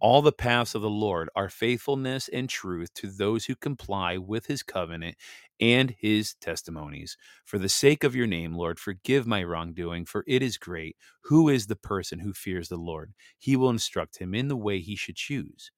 All 0.00 0.22
the 0.22 0.32
paths 0.32 0.76
of 0.76 0.82
the 0.82 0.90
Lord 0.90 1.28
are 1.34 1.48
faithfulness 1.48 2.28
and 2.28 2.48
truth 2.48 2.94
to 2.94 3.08
those 3.08 3.46
who 3.46 3.56
comply 3.56 4.16
with 4.16 4.46
his 4.46 4.62
covenant 4.62 5.16
and 5.60 5.94
his 5.98 6.34
testimonies. 6.34 7.16
For 7.44 7.58
the 7.58 7.68
sake 7.68 8.04
of 8.04 8.14
your 8.14 8.28
name, 8.28 8.54
Lord, 8.54 8.78
forgive 8.78 9.26
my 9.26 9.42
wrongdoing, 9.42 10.04
for 10.04 10.24
it 10.28 10.40
is 10.42 10.56
great. 10.56 10.96
Who 11.24 11.48
is 11.48 11.66
the 11.66 11.76
person 11.76 12.20
who 12.20 12.32
fears 12.32 12.68
the 12.68 12.76
Lord? 12.76 13.12
He 13.38 13.56
will 13.56 13.70
instruct 13.70 14.18
him 14.18 14.34
in 14.34 14.46
the 14.46 14.56
way 14.56 14.78
he 14.78 14.94
should 14.94 15.16
choose. 15.16 15.72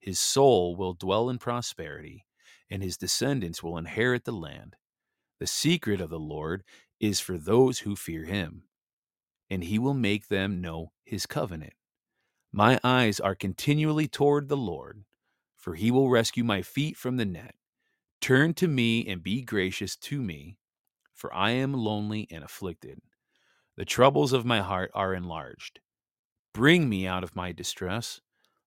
His 0.00 0.18
soul 0.18 0.74
will 0.74 0.94
dwell 0.94 1.30
in 1.30 1.38
prosperity, 1.38 2.26
and 2.68 2.82
his 2.82 2.96
descendants 2.96 3.62
will 3.62 3.78
inherit 3.78 4.24
the 4.24 4.32
land. 4.32 4.74
The 5.38 5.46
secret 5.46 6.00
of 6.00 6.10
the 6.10 6.18
Lord 6.18 6.64
is 6.98 7.20
for 7.20 7.38
those 7.38 7.80
who 7.80 7.94
fear 7.94 8.24
him, 8.24 8.64
and 9.48 9.62
he 9.62 9.78
will 9.78 9.94
make 9.94 10.28
them 10.28 10.60
know 10.60 10.92
his 11.04 11.26
covenant. 11.26 11.74
My 12.52 12.78
eyes 12.84 13.18
are 13.18 13.34
continually 13.34 14.06
toward 14.08 14.48
the 14.48 14.56
Lord, 14.56 15.04
for 15.56 15.74
he 15.74 15.90
will 15.90 16.10
rescue 16.10 16.44
my 16.44 16.62
feet 16.62 16.96
from 16.96 17.16
the 17.16 17.24
net. 17.24 17.54
Turn 18.20 18.54
to 18.54 18.68
me 18.68 19.06
and 19.06 19.22
be 19.22 19.42
gracious 19.42 19.96
to 19.96 20.20
me, 20.22 20.58
for 21.14 21.32
I 21.34 21.52
am 21.52 21.72
lonely 21.72 22.28
and 22.30 22.44
afflicted. 22.44 23.00
The 23.76 23.84
troubles 23.86 24.32
of 24.32 24.44
my 24.44 24.60
heart 24.60 24.90
are 24.94 25.14
enlarged. 25.14 25.80
Bring 26.52 26.88
me 26.88 27.06
out 27.06 27.24
of 27.24 27.34
my 27.34 27.52
distress, 27.52 28.20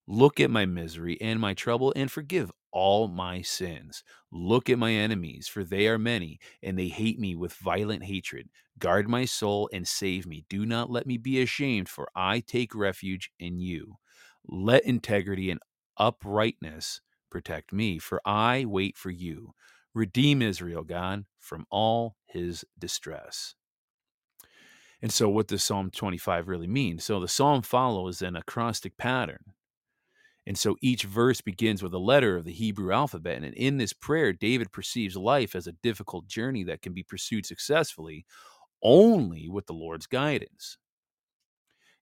Look 0.07 0.39
at 0.39 0.51
my 0.51 0.65
misery 0.65 1.19
and 1.19 1.39
my 1.39 1.55
trouble 1.55 1.91
and 1.95 2.11
forgive 2.11 2.51
all 2.75 3.07
my 3.07 3.41
sins. 3.41 4.03
Look 4.31 4.69
at 4.69 4.77
my 4.77 4.91
enemies, 4.91 5.47
for 5.47 5.63
they 5.63 5.87
are 5.87 5.97
many, 5.97 6.39
and 6.61 6.77
they 6.77 6.89
hate 6.89 7.17
me 7.17 7.33
with 7.33 7.53
violent 7.53 8.03
hatred. 8.03 8.49
Guard 8.77 9.07
my 9.07 9.23
soul 9.23 9.69
and 9.71 9.87
save 9.87 10.27
me. 10.27 10.43
Do 10.49 10.65
not 10.65 10.91
let 10.91 11.07
me 11.07 11.17
be 11.17 11.41
ashamed, 11.41 11.87
for 11.87 12.09
I 12.13 12.41
take 12.41 12.75
refuge 12.75 13.31
in 13.39 13.59
you. 13.59 13.95
Let 14.45 14.83
integrity 14.83 15.49
and 15.49 15.61
uprightness 15.97 16.99
protect 17.31 17.71
me, 17.71 17.97
for 17.97 18.21
I 18.25 18.65
wait 18.65 18.97
for 18.97 19.09
you. 19.09 19.53
Redeem 19.93 20.41
Israel, 20.41 20.83
God, 20.83 21.23
from 21.39 21.65
all 21.71 22.17
his 22.25 22.65
distress. 22.77 23.55
And 25.01 25.13
so, 25.13 25.29
what 25.29 25.47
does 25.47 25.63
Psalm 25.63 25.91
25 25.91 26.49
really 26.49 26.67
mean? 26.67 26.99
So, 26.99 27.21
the 27.21 27.29
psalm 27.29 27.61
follows 27.61 28.21
an 28.21 28.35
acrostic 28.35 28.97
pattern. 28.97 29.53
And 30.47 30.57
so 30.57 30.75
each 30.81 31.03
verse 31.03 31.41
begins 31.41 31.81
with 31.81 31.93
a 31.93 31.99
letter 31.99 32.35
of 32.37 32.45
the 32.45 32.53
Hebrew 32.53 32.93
alphabet. 32.93 33.43
And 33.43 33.53
in 33.55 33.77
this 33.77 33.93
prayer, 33.93 34.31
David 34.31 34.71
perceives 34.71 35.17
life 35.17 35.55
as 35.55 35.65
a 35.65 35.71
difficult 35.71 36.27
journey 36.27 36.63
that 36.65 36.81
can 36.81 36.93
be 36.93 37.03
pursued 37.03 37.45
successfully 37.45 38.25
only 38.83 39.49
with 39.49 39.65
the 39.65 39.73
Lord's 39.73 40.05
guidance. 40.05 40.77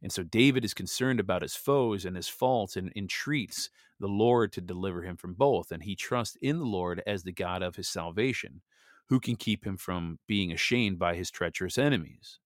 And 0.02 0.12
so 0.12 0.22
David 0.22 0.66
is 0.66 0.74
concerned 0.74 1.22
about 1.22 1.42
his 1.42 1.56
foes 1.56 2.04
and 2.04 2.18
his 2.18 2.28
faults 2.28 2.76
and 2.76 2.92
entreats 2.94 3.70
the 4.02 4.08
Lord 4.08 4.52
to 4.52 4.62
deliver 4.62 5.04
him 5.04 5.16
from 5.16 5.34
both. 5.34 5.72
And 5.72 5.82
he 5.82 5.96
trusts 5.96 6.38
in 6.42 6.60
the 6.60 6.66
Lord 6.66 7.02
as 7.08 7.24
the 7.24 7.32
God 7.32 7.64
of 7.64 7.78
his 7.78 7.88
salvation, 7.88 8.62
who 9.08 9.22
can 9.22 9.38
keep 9.38 9.66
him 9.66 9.78
from 9.78 10.20
being 10.28 10.52
ashamed 10.52 11.00
by 11.00 11.16
his 11.16 11.32
treacherous 11.32 11.78
enemies. 11.78 12.40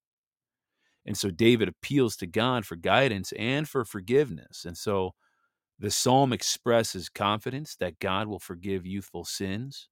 And 1.04 1.18
so 1.18 1.32
David 1.32 1.68
appeals 1.68 2.16
to 2.18 2.27
God 2.27 2.66
for 2.66 2.75
guidance 2.75 3.32
and 3.32 3.68
for 3.68 3.86
forgiveness. 3.86 4.66
And 4.66 4.77
so 4.77 5.16
the 5.79 5.91
psalm 5.91 6.34
expresses 6.34 7.10
confidence 7.10 7.75
that 7.75 8.00
God 8.00 8.27
will 8.27 8.39
forgive 8.39 8.86
youthful 8.86 9.25
sins, 9.25 9.89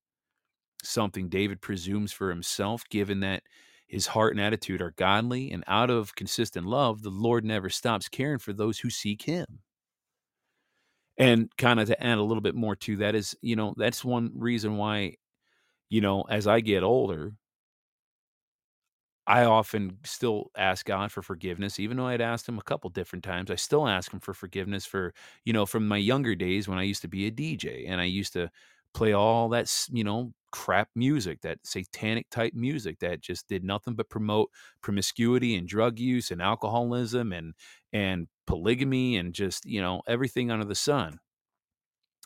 something 0.84 1.30
David 1.30 1.62
presumes 1.62 2.12
for 2.12 2.30
himself, 2.30 2.84
given 2.90 3.20
that 3.22 3.44
his 3.88 4.08
heart 4.08 4.34
and 4.34 4.42
attitude 4.42 4.82
are 4.82 4.92
godly, 4.92 5.52
and 5.52 5.64
out 5.68 5.90
of 5.92 6.16
consistent 6.16 6.66
love, 6.66 7.04
the 7.04 7.10
Lord 7.10 7.46
never 7.46 7.70
stops 7.70 8.10
caring 8.10 8.40
for 8.40 8.52
those 8.52 8.80
who 8.80 8.90
seek 8.90 9.24
him. 9.24 9.60
And 11.18 11.50
kind 11.58 11.80
of 11.80 11.88
to 11.88 12.04
add 12.04 12.18
a 12.18 12.24
little 12.24 12.42
bit 12.42 12.56
more 12.56 12.76
to 12.78 12.98
that 12.98 13.16
is, 13.16 13.38
you 13.42 13.56
know, 13.56 13.74
that's 13.78 14.04
one 14.04 14.32
reason 14.36 14.76
why, 14.78 15.16
you 15.90 16.02
know, 16.02 16.24
as 16.24 16.46
I 16.46 16.60
get 16.60 16.84
older, 16.84 17.34
I 19.28 19.44
often 19.46 19.98
still 20.04 20.52
ask 20.56 20.86
God 20.86 21.12
for 21.12 21.24
forgiveness, 21.24 21.80
even 21.80 21.98
though 21.98 22.06
I'd 22.08 22.22
asked 22.22 22.48
him 22.48 22.60
a 22.60 22.64
couple 22.64 22.90
different 22.92 23.24
times. 23.24 23.50
I 23.50 23.56
still 23.56 23.88
ask 23.88 24.14
him 24.14 24.20
for 24.20 24.34
forgiveness 24.36 24.86
for, 24.86 25.14
you 25.44 25.54
know, 25.54 25.66
from 25.66 25.88
my 25.88 25.98
younger 25.98 26.36
days 26.36 26.68
when 26.68 26.78
I 26.78 26.84
used 26.84 27.02
to 27.02 27.08
be 27.08 27.26
a 27.26 27.32
DJ 27.32 27.86
and 27.88 28.00
I 28.00 28.04
used 28.06 28.34
to 28.34 28.52
play 28.94 29.14
all 29.14 29.50
that, 29.50 29.72
you 29.92 30.04
know, 30.04 30.34
crap 30.52 30.90
music, 30.96 31.42
that 31.42 31.58
satanic 31.66 32.30
type 32.30 32.54
music 32.54 33.00
that 33.00 33.20
just 33.22 33.48
did 33.48 33.64
nothing 33.64 33.96
but 33.96 34.10
promote 34.10 34.52
promiscuity 34.82 35.56
and 35.56 35.68
drug 35.68 35.98
use 36.00 36.30
and 36.30 36.42
alcoholism 36.42 37.34
and 37.34 37.56
and 37.92 38.28
polygamy 38.46 39.18
and 39.18 39.34
just, 39.34 39.66
you 39.66 39.82
know, 39.82 40.02
everything 40.08 40.52
under 40.52 40.66
the 40.66 40.76
sun. 40.76 41.20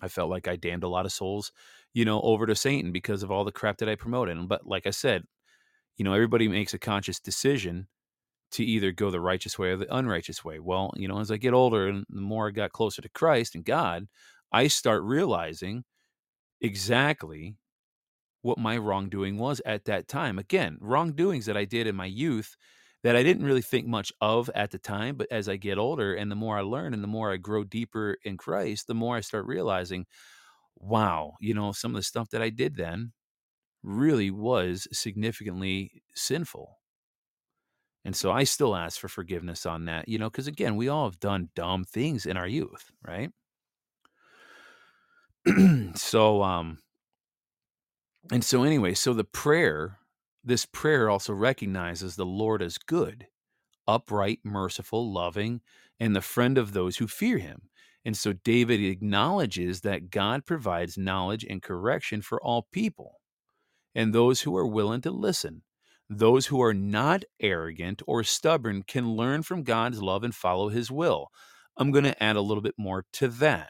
I 0.02 0.08
felt 0.08 0.30
like 0.30 0.48
I 0.48 0.56
damned 0.56 0.84
a 0.84 0.88
lot 0.88 1.06
of 1.06 1.12
souls, 1.12 1.52
you 1.94 2.06
know, 2.06 2.22
over 2.22 2.46
to 2.46 2.56
Satan 2.56 2.92
because 2.92 3.22
of 3.24 3.32
all 3.32 3.44
the 3.44 3.52
crap 3.52 3.78
that 3.78 3.90
I 3.90 3.96
promoted. 3.96 4.48
But 4.48 4.66
like 4.66 4.88
I 4.88 4.92
said, 4.92 5.24
you 6.00 6.06
know, 6.06 6.14
everybody 6.16 6.50
makes 6.50 6.76
a 6.76 6.80
conscious 6.80 7.22
decision 7.22 7.90
to 8.52 8.66
either 8.66 8.92
go 8.92 9.12
the 9.12 9.22
righteous 9.22 9.60
way 9.60 9.70
or 9.72 9.78
the 9.78 9.96
unrighteous 9.96 10.46
way. 10.46 10.60
Well, 10.60 10.94
you 10.98 11.08
know, 11.08 11.20
as 11.20 11.32
I 11.32 11.38
get 11.38 11.54
older 11.54 11.88
and 11.88 12.06
the 12.10 12.22
more 12.22 12.48
I 12.50 12.52
got 12.52 12.72
closer 12.74 13.02
to 13.02 13.10
Christ 13.10 13.56
and 13.56 13.66
God, 13.66 14.08
I 14.52 14.68
start 14.68 15.04
realizing 15.04 15.86
exactly 16.62 17.56
what 18.42 18.58
my 18.58 18.78
wrongdoing 18.78 19.38
was 19.38 19.62
at 19.66 19.86
that 19.86 20.08
time. 20.08 20.40
Again, 20.40 20.78
wrongdoings 20.82 21.46
that 21.46 21.58
I 21.58 21.66
did 21.66 21.88
in 21.88 21.96
my 21.96 22.06
youth 22.06 22.56
that 23.04 23.16
I 23.16 23.24
didn't 23.24 23.46
really 23.46 23.62
think 23.62 23.88
much 23.88 24.12
of 24.22 24.50
at 24.56 24.72
the 24.72 24.78
time, 24.80 25.16
but 25.16 25.32
as 25.32 25.48
I 25.50 25.56
get 25.58 25.78
older 25.78 26.14
and 26.16 26.30
the 26.32 26.36
more 26.36 26.58
I 26.58 26.62
learn 26.62 26.94
and 26.94 27.04
the 27.04 27.08
more 27.08 27.32
I 27.32 27.38
grow 27.38 27.64
deeper 27.64 28.18
in 28.24 28.38
Christ, 28.38 28.88
the 28.88 28.94
more 28.96 29.16
I 29.18 29.22
start 29.22 29.46
realizing, 29.46 30.06
wow, 30.78 31.34
you 31.42 31.54
know, 31.54 31.72
some 31.72 31.92
of 31.92 31.98
the 31.98 32.04
stuff 32.04 32.30
that 32.32 32.42
I 32.42 32.50
did 32.50 32.76
then 32.76 33.14
really 33.84 34.32
was 34.32 34.88
significantly 34.92 36.04
sinful. 36.14 36.78
And 38.06 38.16
so 38.16 38.32
I 38.32 38.44
still 38.44 38.76
ask 38.76 39.00
for 39.00 39.08
forgiveness 39.08 39.66
on 39.66 39.86
that, 39.86 40.08
you 40.08 40.18
know, 40.18 40.30
because 40.30 40.48
again, 40.48 40.76
we 40.76 40.88
all 40.88 41.06
have 41.06 41.20
done 41.20 41.50
dumb 41.56 41.84
things 41.84 42.26
in 42.26 42.38
our 42.38 42.48
youth, 42.48 42.92
right? 43.06 43.32
so, 45.96 46.42
um, 46.44 46.80
and 48.32 48.44
so 48.44 48.64
anyway, 48.64 48.94
so 48.94 49.14
the 49.14 49.24
prayer, 49.24 49.98
this 50.44 50.66
prayer 50.66 51.10
also 51.10 51.34
recognizes 51.34 52.16
the 52.16 52.26
Lord 52.26 52.62
as 52.62 52.78
good, 52.78 53.28
upright, 53.88 54.40
merciful, 54.44 55.12
loving, 55.12 55.62
and 56.00 56.16
the 56.16 56.22
friend 56.22 56.58
of 56.58 56.72
those 56.74 56.98
who 56.98 57.08
fear 57.08 57.38
him. 57.38 57.64
And 58.06 58.16
so 58.16 58.32
David 58.32 58.82
acknowledges 58.82 59.82
that 59.82 60.10
God 60.10 60.46
provides 60.46 60.98
knowledge 60.98 61.46
and 61.48 61.62
correction 61.62 62.22
for 62.22 62.42
all 62.42 62.68
people 62.72 63.20
and 63.96 64.14
those 64.14 64.42
who 64.42 64.56
are 64.56 64.68
willing 64.68 65.02
to 65.02 65.12
listen. 65.12 65.64
Those 66.10 66.48
who 66.48 66.62
are 66.62 66.74
not 66.74 67.24
arrogant 67.40 68.02
or 68.08 68.24
stubborn 68.24 68.84
can 68.84 69.16
learn 69.16 69.44
from 69.44 69.64
God's 69.64 70.02
love 70.02 70.24
and 70.24 70.34
follow 70.34 70.70
his 70.70 70.90
will. 70.90 71.28
I'm 71.78 71.92
going 71.92 72.04
to 72.04 72.24
add 72.24 72.36
a 72.36 72.42
little 72.42 72.64
bit 72.64 72.76
more 72.78 73.06
to 73.14 73.28
that. 73.28 73.70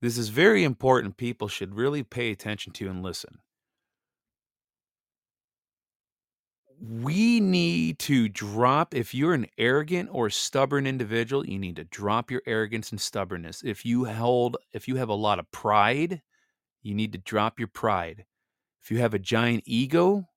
This 0.00 0.18
is 0.18 0.30
very 0.30 0.64
important. 0.64 1.16
People 1.16 1.48
should 1.48 1.74
really 1.74 2.02
pay 2.02 2.30
attention 2.30 2.72
to 2.74 2.88
and 2.88 3.02
listen. 3.02 3.38
We 6.80 7.38
need 7.38 8.00
to 8.00 8.28
drop, 8.28 8.94
if 8.94 9.14
you're 9.14 9.34
an 9.34 9.46
arrogant 9.56 10.08
or 10.12 10.30
stubborn 10.30 10.86
individual, 10.86 11.46
you 11.46 11.58
need 11.58 11.76
to 11.76 11.84
drop 11.84 12.30
your 12.30 12.42
arrogance 12.44 12.90
and 12.90 13.00
stubbornness. 13.00 13.62
If 13.64 13.84
you 13.84 14.06
hold, 14.06 14.56
if 14.72 14.88
you 14.88 14.96
have 14.96 15.08
a 15.08 15.14
lot 15.14 15.38
of 15.38 15.50
pride, 15.52 16.22
you 16.82 16.94
need 16.94 17.12
to 17.12 17.18
drop 17.18 17.58
your 17.58 17.68
pride. 17.68 18.24
If 18.82 18.90
you 18.90 18.98
have 18.98 19.14
a 19.14 19.18
giant 19.18 19.64
ego, 19.66 20.28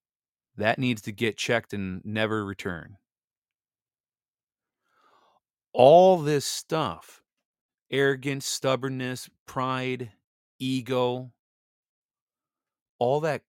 that 0.58 0.80
needs 0.80 1.02
to 1.04 1.12
get 1.12 1.38
checked 1.38 1.74
and 1.74 2.02
never 2.06 2.46
return. 2.46 2.98
All 5.74 6.18
this 6.18 6.46
stuff 6.46 7.22
arrogance, 7.92 8.46
stubbornness, 8.46 9.30
pride, 9.46 10.12
ego 10.60 11.32
all 13.00 13.20
that 13.22 13.42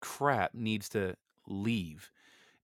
crap 0.00 0.54
needs 0.54 0.88
to 0.90 1.14
leave 1.46 2.10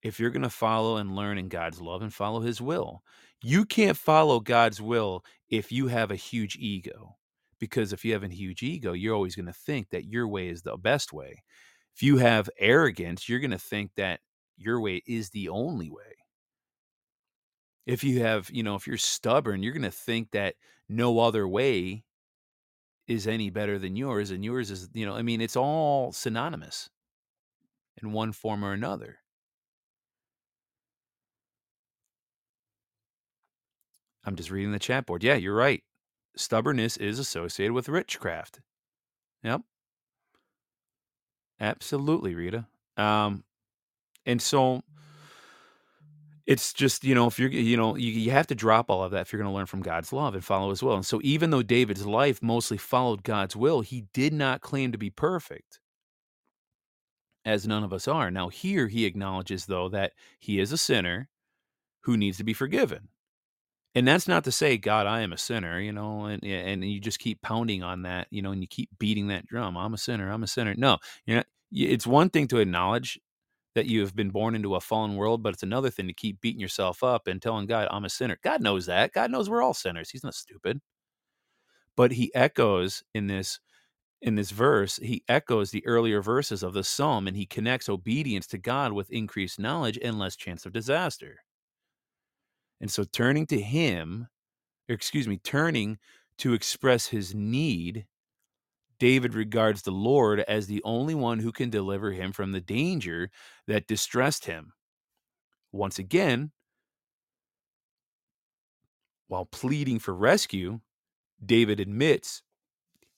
if 0.03 0.19
you're 0.19 0.31
going 0.31 0.43
to 0.43 0.51
follow 0.51 0.97
and 0.97 1.15
learn 1.15 1.39
in 1.39 1.49
God's 1.49 1.81
love 1.81 2.03
and 2.03 2.13
follow 2.13 2.41
his 2.41 2.61
will. 2.61 3.03
You 3.43 3.65
can't 3.65 3.97
follow 3.97 4.41
God's 4.41 4.81
will 4.81 5.25
if 5.49 5.71
you 5.71 5.89
have 5.89 6.11
a 6.11 6.17
huge 6.17 6.57
ego 6.57 7.17
because 7.59 7.93
if 7.93 8.05
you 8.05 8.13
have 8.13 8.23
a 8.25 8.29
huge 8.29 8.63
ego, 8.63 8.93
you're 8.93 9.15
always 9.15 9.37
going 9.37 9.47
to 9.47 9.53
think 9.53 9.91
that 9.91 10.07
your 10.07 10.29
way 10.29 10.49
is 10.49 10.63
the 10.63 10.77
best 10.77 11.13
way. 11.13 11.43
If 11.95 12.03
you 12.03 12.19
have 12.19 12.51
arrogance, 12.59 13.29
you're 13.29 13.41
going 13.41 13.51
to 13.53 13.59
think 13.59 13.93
that 13.97 14.21
your 14.57 14.81
way 14.81 15.03
is 15.07 15.31
the 15.31 15.49
only 15.49 15.91
way. 15.91 16.17
If 17.87 18.05
you 18.05 18.21
have, 18.23 18.51
you 18.51 18.63
know, 18.63 18.75
if 18.77 18.87
you're 18.87 18.97
stubborn, 18.99 19.63
you're 19.63 19.73
going 19.73 19.83
to 19.83 19.91
think 19.91 20.31
that 20.33 20.55
no 20.89 21.19
other 21.21 21.47
way 21.49 22.05
is 23.09 23.27
any 23.27 23.51
better 23.51 23.77
than 23.79 23.97
yours 23.97 24.31
and 24.31 24.45
yours 24.45 24.71
is, 24.71 24.89
you 24.93 25.05
know, 25.07 25.15
I 25.17 25.23
mean, 25.23 25.41
it's 25.41 25.57
all 25.57 26.13
synonymous 26.13 26.91
in 28.03 28.13
one 28.13 28.33
form 28.33 28.65
or 28.65 28.73
another. 28.73 29.19
I'm 34.25 34.37
just 34.37 34.51
reading 34.51 34.73
the 34.73 34.79
chat 34.79 35.07
board. 35.07 35.25
Yeah, 35.25 35.35
you're 35.35 35.55
right 35.55 35.83
stubbornness 36.37 36.97
is 36.97 37.19
associated 37.19 37.73
with 37.73 37.89
witchcraft. 37.89 38.61
Yep. 39.43 39.63
Absolutely, 41.61 42.35
Rita. 42.35 42.67
Um, 42.97 43.45
and 44.27 44.41
so 44.41 44.83
it's 46.47 46.73
just, 46.73 47.05
you 47.05 47.15
know, 47.15 47.27
if 47.27 47.39
you're, 47.39 47.51
you 47.51 47.77
know, 47.77 47.97
you, 47.97 48.11
you 48.11 48.31
have 48.31 48.47
to 48.49 48.55
drop 48.55 48.91
all 48.91 49.03
of 49.03 49.11
that 49.13 49.23
if 49.23 49.33
you're 49.33 49.43
going 49.43 49.51
to 49.51 49.55
learn 49.55 49.67
from 49.67 49.83
God's 49.83 50.13
love 50.13 50.35
and 50.35 50.45
follow 50.45 50.71
his 50.71 50.83
will. 50.83 50.95
And 50.95 51.07
so 51.07 51.21
even 51.23 51.51
though 51.51 51.63
David's 51.63 52.07
life 52.07 52.43
mostly 52.43 52.79
followed 52.79 53.23
God's 53.23 53.55
will, 53.55 53.83
he 53.83 54.07
did 54.15 54.33
not 54.33 54.61
claim 54.61 54.93
to 54.93 54.99
be 54.99 55.11
perfect, 55.11 55.81
as 57.45 57.67
none 57.67 57.85
of 57.85 57.93
us 57.93 58.09
are. 58.09 58.31
Now, 58.31 58.49
here 58.49 58.89
he 58.89 59.05
acknowledges, 59.05 59.67
though, 59.67 59.89
that 59.91 60.13
he 60.39 60.59
is 60.61 60.73
a 60.73 60.79
sinner 60.79 61.29
who 62.03 62.17
needs 62.17 62.39
to 62.39 62.45
be 62.45 62.55
forgiven 62.55 63.09
and 63.99 64.07
that's 64.09 64.29
not 64.29 64.45
to 64.45 64.53
say 64.53 64.77
god 64.77 65.07
i 65.07 65.21
am 65.21 65.33
a 65.33 65.39
sinner 65.39 65.81
you 65.81 65.93
know 65.93 66.25
and 66.27 66.45
and 66.45 66.85
you 66.85 67.01
just 67.01 67.19
keep 67.19 67.41
pounding 67.43 67.83
on 67.83 68.03
that 68.03 68.27
you 68.31 68.43
know 68.43 68.53
and 68.53 68.63
you 68.63 68.69
keep 68.69 68.89
beating 68.99 69.29
that 69.29 69.47
drum 69.47 69.77
i'm 69.77 69.95
a 69.95 69.99
sinner 69.99 70.31
i'm 70.31 70.43
a 70.43 70.47
sinner 70.47 70.75
no 70.77 70.99
you 71.27 71.37
know 71.37 71.43
it's 71.73 72.07
one 72.07 72.31
thing 72.31 72.49
to 72.49 72.59
acknowledge 72.59 73.19
that 73.75 73.87
you 73.87 74.01
have 74.01 74.17
been 74.17 74.31
born 74.31 74.57
into 74.57 74.75
a 74.75 74.81
fallen 74.81 75.15
world, 75.15 75.43
but 75.43 75.55
it's 75.55 75.63
another 75.63 75.91
thing 75.91 76.09
to 76.09 76.13
keep 76.13 76.41
beating 76.41 76.61
yourself 76.61 77.05
up 77.05 77.29
and 77.29 77.41
telling 77.41 77.67
God, 77.67 77.87
I'm 77.91 78.05
a 78.05 78.11
sinner. 78.11 78.37
God 78.43 78.61
knows 78.61 78.87
that. 78.87 79.13
God 79.13 79.31
knows 79.31 79.49
we're 79.49 79.63
all 79.63 79.75
sinners. 79.75 80.11
He's 80.11 80.25
not 80.25 80.35
stupid. 80.35 80.81
But 81.97 82.13
he 82.13 82.35
echoes 82.35 83.05
in 83.15 83.27
this 83.27 83.61
in 84.21 84.35
this 84.35 84.51
verse, 84.51 84.97
he 84.97 85.23
echoes 85.29 85.71
the 85.71 85.87
earlier 85.87 86.21
verses 86.21 86.65
of 86.65 86.73
the 86.73 86.83
psalm 86.83 87.29
and 87.29 87.37
he 87.37 87.47
connects 87.47 87.89
obedience 87.89 88.49
to 88.49 88.59
God 88.59 88.93
with 88.93 89.13
increased 89.13 89.61
knowledge 89.61 89.97
and 90.03 90.19
less 90.19 90.35
chance 90.35 90.67
of 90.67 90.73
disaster. 90.73 91.37
And 92.81 92.91
so 92.91 93.05
turning 93.05 93.47
to 93.47 93.61
him, 93.61 94.29
excuse 94.89 95.27
me, 95.27 95.39
turning 95.39 95.99
to 96.39 96.53
express 96.53 97.09
his 97.09 97.35
need 97.35 98.07
David 98.99 99.35
regards 99.35 99.83
the 99.83 99.93
Lord 99.93 100.41
as 100.41 100.67
the 100.67 100.83
only 100.85 101.15
one 101.15 101.39
who 101.39 101.53
can 101.53 101.71
deliver 101.71 102.13
him 102.13 102.33
from 102.33 102.53
the 102.53 102.61
danger 102.61 103.31
that 103.67 103.87
distressed 103.87 104.47
him. 104.47 104.73
Once 105.71 105.99
again, 105.99 106.51
while 109.29 109.45
pleading 109.45 109.99
for 109.99 110.15
rescue, 110.15 110.81
David 111.45 111.79
admits 111.79 112.43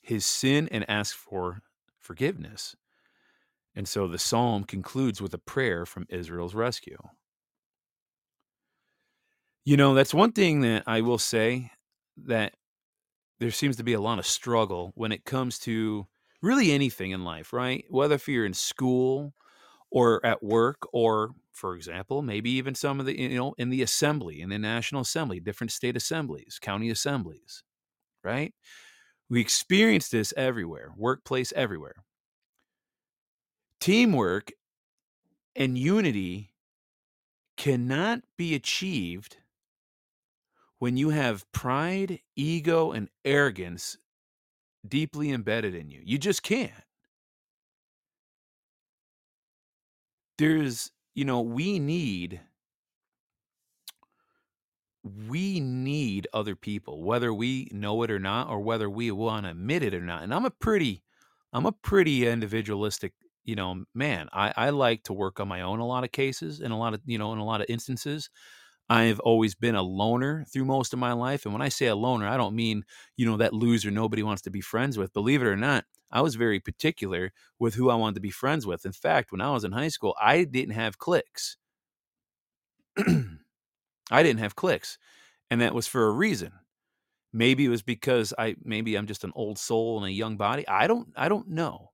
his 0.03 0.27
sin 0.27 0.69
and 0.71 0.89
asks 0.89 1.15
for 1.15 1.63
forgiveness. 1.99 2.77
And 3.75 3.89
so 3.89 4.09
the 4.09 4.19
psalm 4.19 4.65
concludes 4.65 5.23
with 5.23 5.33
a 5.33 5.39
prayer 5.39 5.87
from 5.87 6.07
Israel's 6.11 6.55
rescue. 6.55 6.99
You 9.65 9.77
know, 9.77 9.95
that's 9.95 10.15
one 10.15 10.33
thing 10.33 10.63
that 10.63 10.85
I 10.87 11.03
will 11.03 11.19
say 11.19 11.71
that 12.25 12.55
there 13.41 13.51
seems 13.51 13.77
to 13.77 13.85
be 13.85 13.95
a 13.95 14.01
lot 14.01 14.19
of 14.19 14.27
struggle 14.27 14.93
when 14.95 15.13
it 15.13 15.25
comes 15.25 15.59
to 15.61 16.07
really 16.43 16.73
anything 16.73 17.11
in 17.13 17.25
life, 17.25 17.53
right? 17.53 17.85
Whether 17.91 18.17
if 18.17 18.29
you're 18.29 18.47
in 18.47 18.55
school 18.55 19.35
or 19.91 20.25
at 20.25 20.43
work 20.43 20.79
or 20.93 21.33
for 21.53 21.77
example, 21.77 22.23
maybe 22.23 22.51
even 22.53 22.75
some 22.75 23.01
of 23.01 23.07
the 23.07 23.19
you 23.19 23.37
know 23.37 23.55
in 23.59 23.71
the 23.71 23.83
assembly, 23.83 24.41
in 24.41 24.49
the 24.51 24.59
national 24.59 25.03
assembly, 25.03 25.41
different 25.41 25.73
state 25.73 25.97
assemblies, 25.97 26.59
county 26.61 26.91
assemblies, 26.91 27.63
right? 28.25 28.55
We 29.31 29.41
experience 29.41 30.09
this 30.09 30.35
everywhere, 30.37 30.93
workplace 30.97 31.53
everywhere. 31.57 31.97
Teamwork 33.81 34.53
and 35.57 35.77
unity 35.77 36.55
cannot 37.57 38.23
be 38.37 38.55
achieved 38.55 39.37
when 40.81 40.99
you 40.99 41.11
have 41.11 41.51
pride, 41.53 42.21
ego, 42.37 42.93
and 42.93 43.11
arrogance 43.25 43.99
deeply 44.87 45.31
embedded 45.31 45.75
in 45.75 45.91
you. 45.91 46.03
You 46.05 46.19
just 46.19 46.43
can't. 46.43 46.85
There's, 50.39 50.91
you 51.15 51.25
know, 51.25 51.41
we 51.41 51.79
need 51.79 52.41
we 55.03 55.61
need 55.61 56.29
other 56.33 56.55
people, 56.55 57.03
whether 57.03 57.33
we 57.33 57.69
know 57.73 58.03
it 58.03 58.11
or 58.11 58.19
not, 58.19 58.49
or 58.49 58.61
whether 58.61 58.89
we 58.91 59.11
want 59.11 59.45
to 59.47 59.51
admit 59.51 59.83
it 59.83 59.95
or 59.95 60.01
not. 60.01 60.23
And 60.23 60.35
I'm 60.35 60.45
a 60.45 60.51
pretty, 60.51 61.03
I'm 61.53 61.65
a 61.67 61.73
pretty 61.73 62.27
individualistic, 62.27 63.15
you 63.45 63.55
know, 63.57 63.85
man. 63.95 64.29
I, 64.33 64.53
I 64.57 64.71
like 64.71 65.05
to 65.05 65.15
work 65.15 65.41
on 65.41 65.49
my 65.49 65.63
own 65.63 65.79
a 65.81 65.87
lot 65.87 66.05
of 66.05 66.13
cases, 66.13 66.61
in 66.61 66.71
a 66.71 66.79
lot 66.79 66.93
of, 66.93 67.01
you 67.07 67.17
know, 67.19 67.33
in 67.33 67.39
a 67.39 67.45
lot 67.45 67.63
of 67.63 67.67
instances. 67.71 68.29
I've 68.91 69.21
always 69.21 69.55
been 69.55 69.77
a 69.77 69.83
loner 69.83 70.45
through 70.53 70.67
most 70.67 70.93
of 70.93 70.99
my 71.01 71.13
life. 71.15 71.47
And 71.47 71.55
when 71.55 71.63
I 71.63 71.71
say 71.71 71.87
a 71.87 71.97
loner, 71.97 72.29
I 72.29 72.37
don't 72.37 72.57
mean, 72.57 72.85
you 73.17 73.27
know, 73.27 73.39
that 73.39 73.55
loser 73.55 73.91
nobody 73.91 74.25
wants 74.25 74.43
to 74.45 74.51
be 74.51 74.61
friends 74.63 74.99
with. 74.99 75.15
Believe 75.15 75.43
it 75.43 75.47
or 75.49 75.57
not, 75.57 75.87
I 76.13 76.23
was 76.23 76.37
very 76.37 76.61
particular 76.61 77.33
with 77.61 77.75
who 77.77 77.91
I 77.91 77.97
wanted 77.97 78.17
to 78.17 78.21
be 78.23 78.31
friends 78.33 78.67
with. 78.67 78.87
In 78.87 78.93
fact, 78.93 79.33
when 79.33 79.41
I 79.43 79.53
was 79.53 79.65
in 79.65 79.73
high 79.73 79.89
school, 79.89 80.17
I 80.21 80.45
didn't 80.45 80.75
have 80.75 80.99
cliques. 80.99 81.57
I 84.11 84.23
didn't 84.23 84.41
have 84.41 84.57
cliques. 84.57 84.99
And 85.51 85.61
that 85.61 85.75
was 85.75 85.87
for 85.87 86.07
a 86.07 86.13
reason. 86.13 86.53
Maybe 87.33 87.67
it 87.67 87.71
was 87.71 87.83
because 87.83 88.35
I 88.39 88.57
maybe 88.65 88.97
I'm 88.97 89.07
just 89.07 89.25
an 89.25 89.33
old 89.37 89.59
soul 89.59 89.99
in 90.05 90.09
a 90.11 90.13
young 90.15 90.37
body. 90.39 90.67
I 90.69 90.87
don't 90.89 91.11
I 91.17 91.29
don't 91.29 91.49
know. 91.49 91.93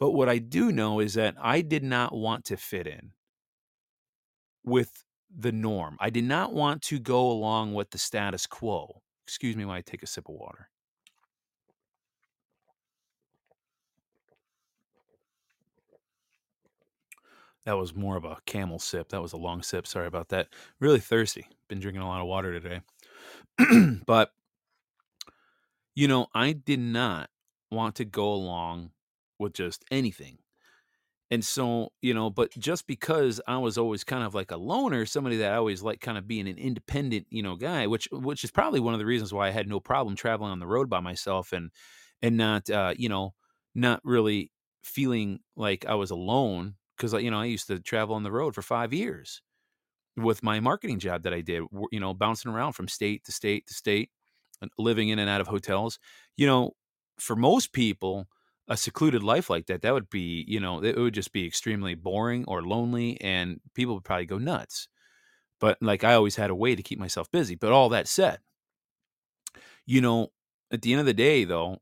But 0.00 0.12
what 0.12 0.28
I 0.28 0.38
do 0.38 0.72
know 0.72 1.00
is 1.00 1.14
that 1.14 1.36
I 1.40 1.62
did 1.62 1.84
not 1.84 2.14
want 2.14 2.46
to 2.46 2.56
fit 2.56 2.86
in 2.86 3.12
with 4.64 5.04
the 5.36 5.52
norm. 5.52 5.96
I 6.00 6.10
did 6.10 6.24
not 6.24 6.52
want 6.52 6.82
to 6.82 6.98
go 6.98 7.30
along 7.30 7.74
with 7.74 7.90
the 7.90 7.98
status 7.98 8.46
quo. 8.46 9.02
Excuse 9.26 9.56
me 9.56 9.64
while 9.64 9.76
I 9.76 9.80
take 9.80 10.02
a 10.02 10.06
sip 10.06 10.28
of 10.28 10.34
water. 10.34 10.68
That 17.64 17.78
was 17.78 17.94
more 17.94 18.16
of 18.16 18.24
a 18.24 18.36
camel 18.46 18.78
sip. 18.78 19.08
That 19.08 19.22
was 19.22 19.32
a 19.32 19.38
long 19.38 19.62
sip. 19.62 19.86
Sorry 19.86 20.06
about 20.06 20.28
that. 20.28 20.48
Really 20.80 21.00
thirsty. 21.00 21.46
Been 21.68 21.80
drinking 21.80 22.02
a 22.02 22.06
lot 22.06 22.20
of 22.20 22.26
water 22.26 22.52
today. 22.52 22.80
but, 24.06 24.32
you 25.94 26.08
know, 26.08 26.26
I 26.34 26.52
did 26.52 26.80
not 26.80 27.30
want 27.70 27.94
to 27.96 28.04
go 28.04 28.32
along 28.32 28.90
with 29.38 29.54
just 29.54 29.84
anything. 29.90 30.38
And 31.30 31.44
so, 31.44 31.90
you 32.02 32.14
know, 32.14 32.30
but 32.30 32.50
just 32.52 32.86
because 32.86 33.40
I 33.48 33.56
was 33.58 33.78
always 33.78 34.04
kind 34.04 34.22
of 34.24 34.34
like 34.34 34.50
a 34.50 34.56
loner, 34.56 35.06
somebody 35.06 35.36
that 35.38 35.52
I 35.52 35.56
always 35.56 35.82
like 35.82 36.00
kind 36.00 36.18
of 36.18 36.28
being 36.28 36.46
an 36.48 36.58
independent, 36.58 37.26
you 37.30 37.42
know, 37.42 37.56
guy, 37.56 37.86
which 37.86 38.08
which 38.12 38.44
is 38.44 38.50
probably 38.50 38.80
one 38.80 38.94
of 38.94 39.00
the 39.00 39.06
reasons 39.06 39.32
why 39.32 39.48
I 39.48 39.50
had 39.50 39.68
no 39.68 39.80
problem 39.80 40.16
traveling 40.16 40.52
on 40.52 40.58
the 40.60 40.66
road 40.66 40.90
by 40.90 41.00
myself 41.00 41.52
and 41.52 41.70
and 42.22 42.36
not 42.36 42.68
uh, 42.70 42.94
you 42.96 43.08
know, 43.08 43.34
not 43.74 44.00
really 44.04 44.52
feeling 44.84 45.40
like 45.56 45.86
I 45.86 45.94
was 45.94 46.10
alone 46.10 46.76
because 46.96 47.12
you 47.14 47.30
know 47.30 47.40
I 47.40 47.46
used 47.46 47.66
to 47.68 47.80
travel 47.80 48.14
on 48.14 48.22
the 48.22 48.32
road 48.32 48.54
for 48.54 48.62
five 48.62 48.92
years 48.92 49.40
with 50.16 50.42
my 50.42 50.60
marketing 50.60 50.98
job 50.98 51.22
that 51.24 51.34
I 51.34 51.40
did. 51.40 51.62
You 51.90 52.00
know, 52.00 52.14
bouncing 52.14 52.50
around 52.50 52.72
from 52.72 52.88
state 52.88 53.24
to 53.24 53.32
state 53.32 53.66
to 53.68 53.74
state, 53.74 54.10
living 54.78 55.08
in 55.10 55.18
and 55.18 55.30
out 55.30 55.40
of 55.40 55.48
hotels. 55.48 55.98
You 56.36 56.46
know, 56.46 56.72
for 57.18 57.36
most 57.36 57.72
people, 57.72 58.26
a 58.68 58.76
secluded 58.76 59.22
life 59.22 59.50
like 59.50 59.66
that, 59.66 59.82
that 59.82 59.94
would 59.94 60.10
be, 60.10 60.44
you 60.48 60.60
know, 60.60 60.82
it 60.82 60.96
would 60.96 61.14
just 61.14 61.32
be 61.32 61.46
extremely 61.46 61.94
boring 61.94 62.44
or 62.48 62.62
lonely, 62.62 63.20
and 63.20 63.60
people 63.74 63.94
would 63.94 64.04
probably 64.04 64.26
go 64.26 64.38
nuts. 64.38 64.88
But 65.60 65.78
like 65.82 66.04
I 66.04 66.14
always 66.14 66.36
had 66.36 66.50
a 66.50 66.54
way 66.54 66.74
to 66.74 66.82
keep 66.82 66.98
myself 66.98 67.30
busy. 67.30 67.54
But 67.54 67.72
all 67.72 67.88
that 67.90 68.08
said, 68.08 68.40
you 69.86 70.00
know, 70.00 70.28
at 70.70 70.82
the 70.82 70.92
end 70.92 71.00
of 71.00 71.06
the 71.06 71.14
day, 71.14 71.44
though, 71.44 71.78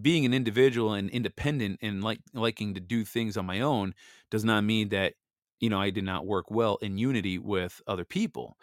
being 0.00 0.24
an 0.24 0.34
individual 0.34 0.94
and 0.94 1.10
independent 1.10 1.78
and 1.82 2.02
like 2.02 2.20
liking 2.34 2.74
to 2.74 2.80
do 2.80 3.04
things 3.04 3.36
on 3.36 3.46
my 3.46 3.60
own 3.60 3.94
does 4.30 4.44
not 4.44 4.64
mean 4.64 4.88
that 4.90 5.14
you 5.60 5.70
know 5.70 5.80
I 5.80 5.90
did 5.90 6.04
not 6.04 6.26
work 6.26 6.50
well 6.50 6.76
in 6.82 6.98
unity 6.98 7.38
with 7.38 7.80
other 7.86 8.04
people. 8.04 8.56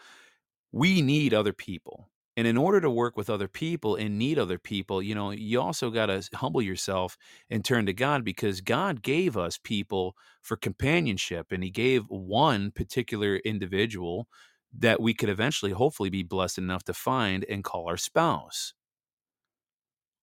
We 0.71 1.01
need 1.01 1.33
other 1.33 1.53
people. 1.53 2.09
And 2.39 2.47
in 2.47 2.55
order 2.55 2.79
to 2.79 2.89
work 2.89 3.17
with 3.17 3.29
other 3.29 3.49
people 3.49 3.97
and 3.97 4.17
need 4.17 4.39
other 4.39 4.57
people, 4.57 5.03
you 5.03 5.13
know, 5.13 5.31
you 5.31 5.59
also 5.59 5.89
got 5.89 6.05
to 6.05 6.23
humble 6.35 6.61
yourself 6.61 7.17
and 7.49 7.65
turn 7.65 7.85
to 7.87 7.91
God 7.91 8.23
because 8.23 8.61
God 8.61 9.01
gave 9.01 9.35
us 9.35 9.59
people 9.61 10.15
for 10.41 10.55
companionship 10.55 11.51
and 11.51 11.61
he 11.61 11.69
gave 11.69 12.05
one 12.07 12.71
particular 12.71 13.35
individual 13.43 14.29
that 14.73 15.01
we 15.01 15.13
could 15.13 15.27
eventually 15.27 15.73
hopefully 15.73 16.09
be 16.09 16.23
blessed 16.23 16.57
enough 16.57 16.85
to 16.85 16.93
find 16.93 17.43
and 17.49 17.65
call 17.65 17.89
our 17.89 17.97
spouse 17.97 18.73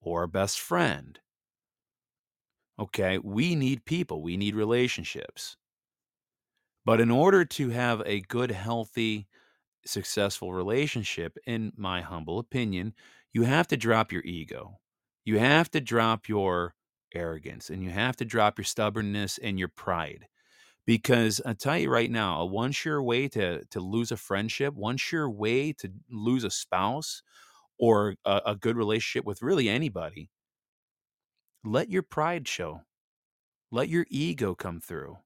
or 0.00 0.22
a 0.22 0.28
best 0.28 0.58
friend. 0.58 1.18
Okay, 2.78 3.18
we 3.18 3.54
need 3.54 3.84
people, 3.84 4.22
we 4.22 4.38
need 4.38 4.54
relationships. 4.54 5.58
But 6.86 6.98
in 6.98 7.10
order 7.10 7.44
to 7.44 7.68
have 7.68 8.02
a 8.06 8.22
good, 8.22 8.52
healthy, 8.52 9.26
successful 9.86 10.52
relationship, 10.52 11.38
in 11.46 11.72
my 11.76 12.02
humble 12.02 12.38
opinion, 12.38 12.94
you 13.32 13.42
have 13.44 13.68
to 13.68 13.76
drop 13.76 14.12
your 14.12 14.22
ego. 14.22 14.78
You 15.24 15.38
have 15.38 15.70
to 15.72 15.80
drop 15.80 16.28
your 16.28 16.74
arrogance 17.14 17.70
and 17.70 17.82
you 17.82 17.90
have 17.90 18.16
to 18.16 18.24
drop 18.24 18.58
your 18.58 18.64
stubbornness 18.64 19.38
and 19.38 19.58
your 19.58 19.68
pride. 19.68 20.26
Because 20.86 21.40
I 21.44 21.54
tell 21.54 21.78
you 21.78 21.90
right 21.90 22.10
now, 22.10 22.40
a 22.40 22.46
one 22.46 22.70
sure 22.72 23.02
way 23.02 23.28
to, 23.28 23.64
to 23.64 23.80
lose 23.80 24.12
a 24.12 24.16
friendship, 24.16 24.74
one 24.74 24.96
sure 24.96 25.28
way 25.28 25.72
to 25.74 25.90
lose 26.10 26.44
a 26.44 26.50
spouse, 26.50 27.22
or 27.78 28.14
a, 28.24 28.40
a 28.46 28.56
good 28.56 28.76
relationship 28.76 29.26
with 29.26 29.42
really 29.42 29.68
anybody, 29.68 30.30
let 31.64 31.90
your 31.90 32.02
pride 32.02 32.46
show. 32.46 32.82
Let 33.72 33.88
your 33.88 34.06
ego 34.08 34.54
come 34.54 34.80
through. 34.80 35.18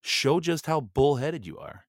Show 0.00 0.38
just 0.40 0.66
how 0.66 0.80
bullheaded 0.80 1.44
you 1.44 1.58
are. 1.58 1.87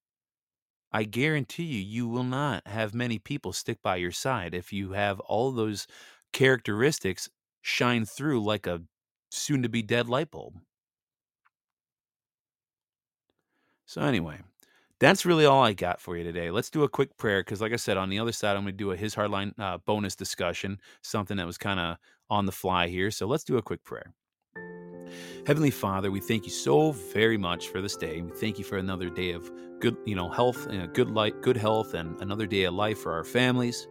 I 0.91 1.04
guarantee 1.04 1.63
you, 1.63 1.82
you 1.82 2.08
will 2.08 2.23
not 2.23 2.67
have 2.67 2.93
many 2.93 3.19
people 3.19 3.54
stick 3.54 3.82
by 3.84 3.97
your 3.97 4.12
side 4.12 4.54
if 4.54 4.73
you 4.73 4.91
have 4.93 5.19
all 5.21 5.52
those 5.52 5.88
characteristics 6.34 7.30
shine 7.62 8.06
through 8.06 8.43
like 8.43 8.65
a 8.67 8.82
soon 9.32 9.62
to 9.63 9.69
be 9.69 9.82
dead 9.82 10.10
light 10.10 10.32
bulb. 10.32 10.56
So, 13.86 14.02
anyway, 14.02 14.39
that's 14.99 15.25
really 15.25 15.45
all 15.45 15.63
I 15.63 15.73
got 15.73 15.99
for 15.99 16.17
you 16.17 16.23
today. 16.23 16.52
Let's 16.52 16.69
do 16.69 16.84
a 16.84 16.89
quick 16.89 17.17
prayer 17.17 17.41
because, 17.41 17.62
like 17.62 17.73
I 17.73 17.78
said, 17.78 17.97
on 17.97 18.10
the 18.10 18.19
other 18.19 18.32
side, 18.32 18.56
I'm 18.56 18.63
going 18.63 18.73
to 18.73 18.78
do 18.78 18.91
a 18.91 18.97
His 18.97 19.15
Hardline 19.15 19.54
uh, 19.60 19.80
bonus 19.80 20.15
discussion, 20.15 20.80
something 21.02 21.38
that 21.38 21.47
was 21.47 21.58
kind 21.58 21.80
of 21.80 21.97
on 22.30 22.45
the 22.45 22.52
fly 22.52 22.88
here. 22.88 23.12
So 23.12 23.28
let's 23.28 23.43
do 23.43 23.58
a 23.58 23.62
quick 23.62 23.84
prayer. 23.84 24.13
Heavenly 25.45 25.72
Father, 25.72 26.12
we 26.12 26.19
thank 26.19 26.45
you 26.45 26.52
so 26.52 26.91
very 26.91 27.38
much 27.38 27.69
for 27.69 27.82
this 27.82 27.95
day. 27.95 28.22
We 28.22 28.32
thank 28.32 28.58
you 28.58 28.63
for 28.63 28.78
another 28.78 29.10
day 29.10 29.32
of 29.32 29.52
good, 29.80 29.98
you 30.06 30.15
know, 30.15 30.30
health, 30.30 30.67
and 30.67 30.93
good 30.93 31.10
life, 31.10 31.34
good 31.41 31.58
health, 31.58 31.93
and 31.93 32.19
another 32.22 32.45
day 32.45 32.63
of 32.63 32.74
life 32.74 33.00
for 33.00 33.13
our 33.13 33.24
families. 33.24 33.88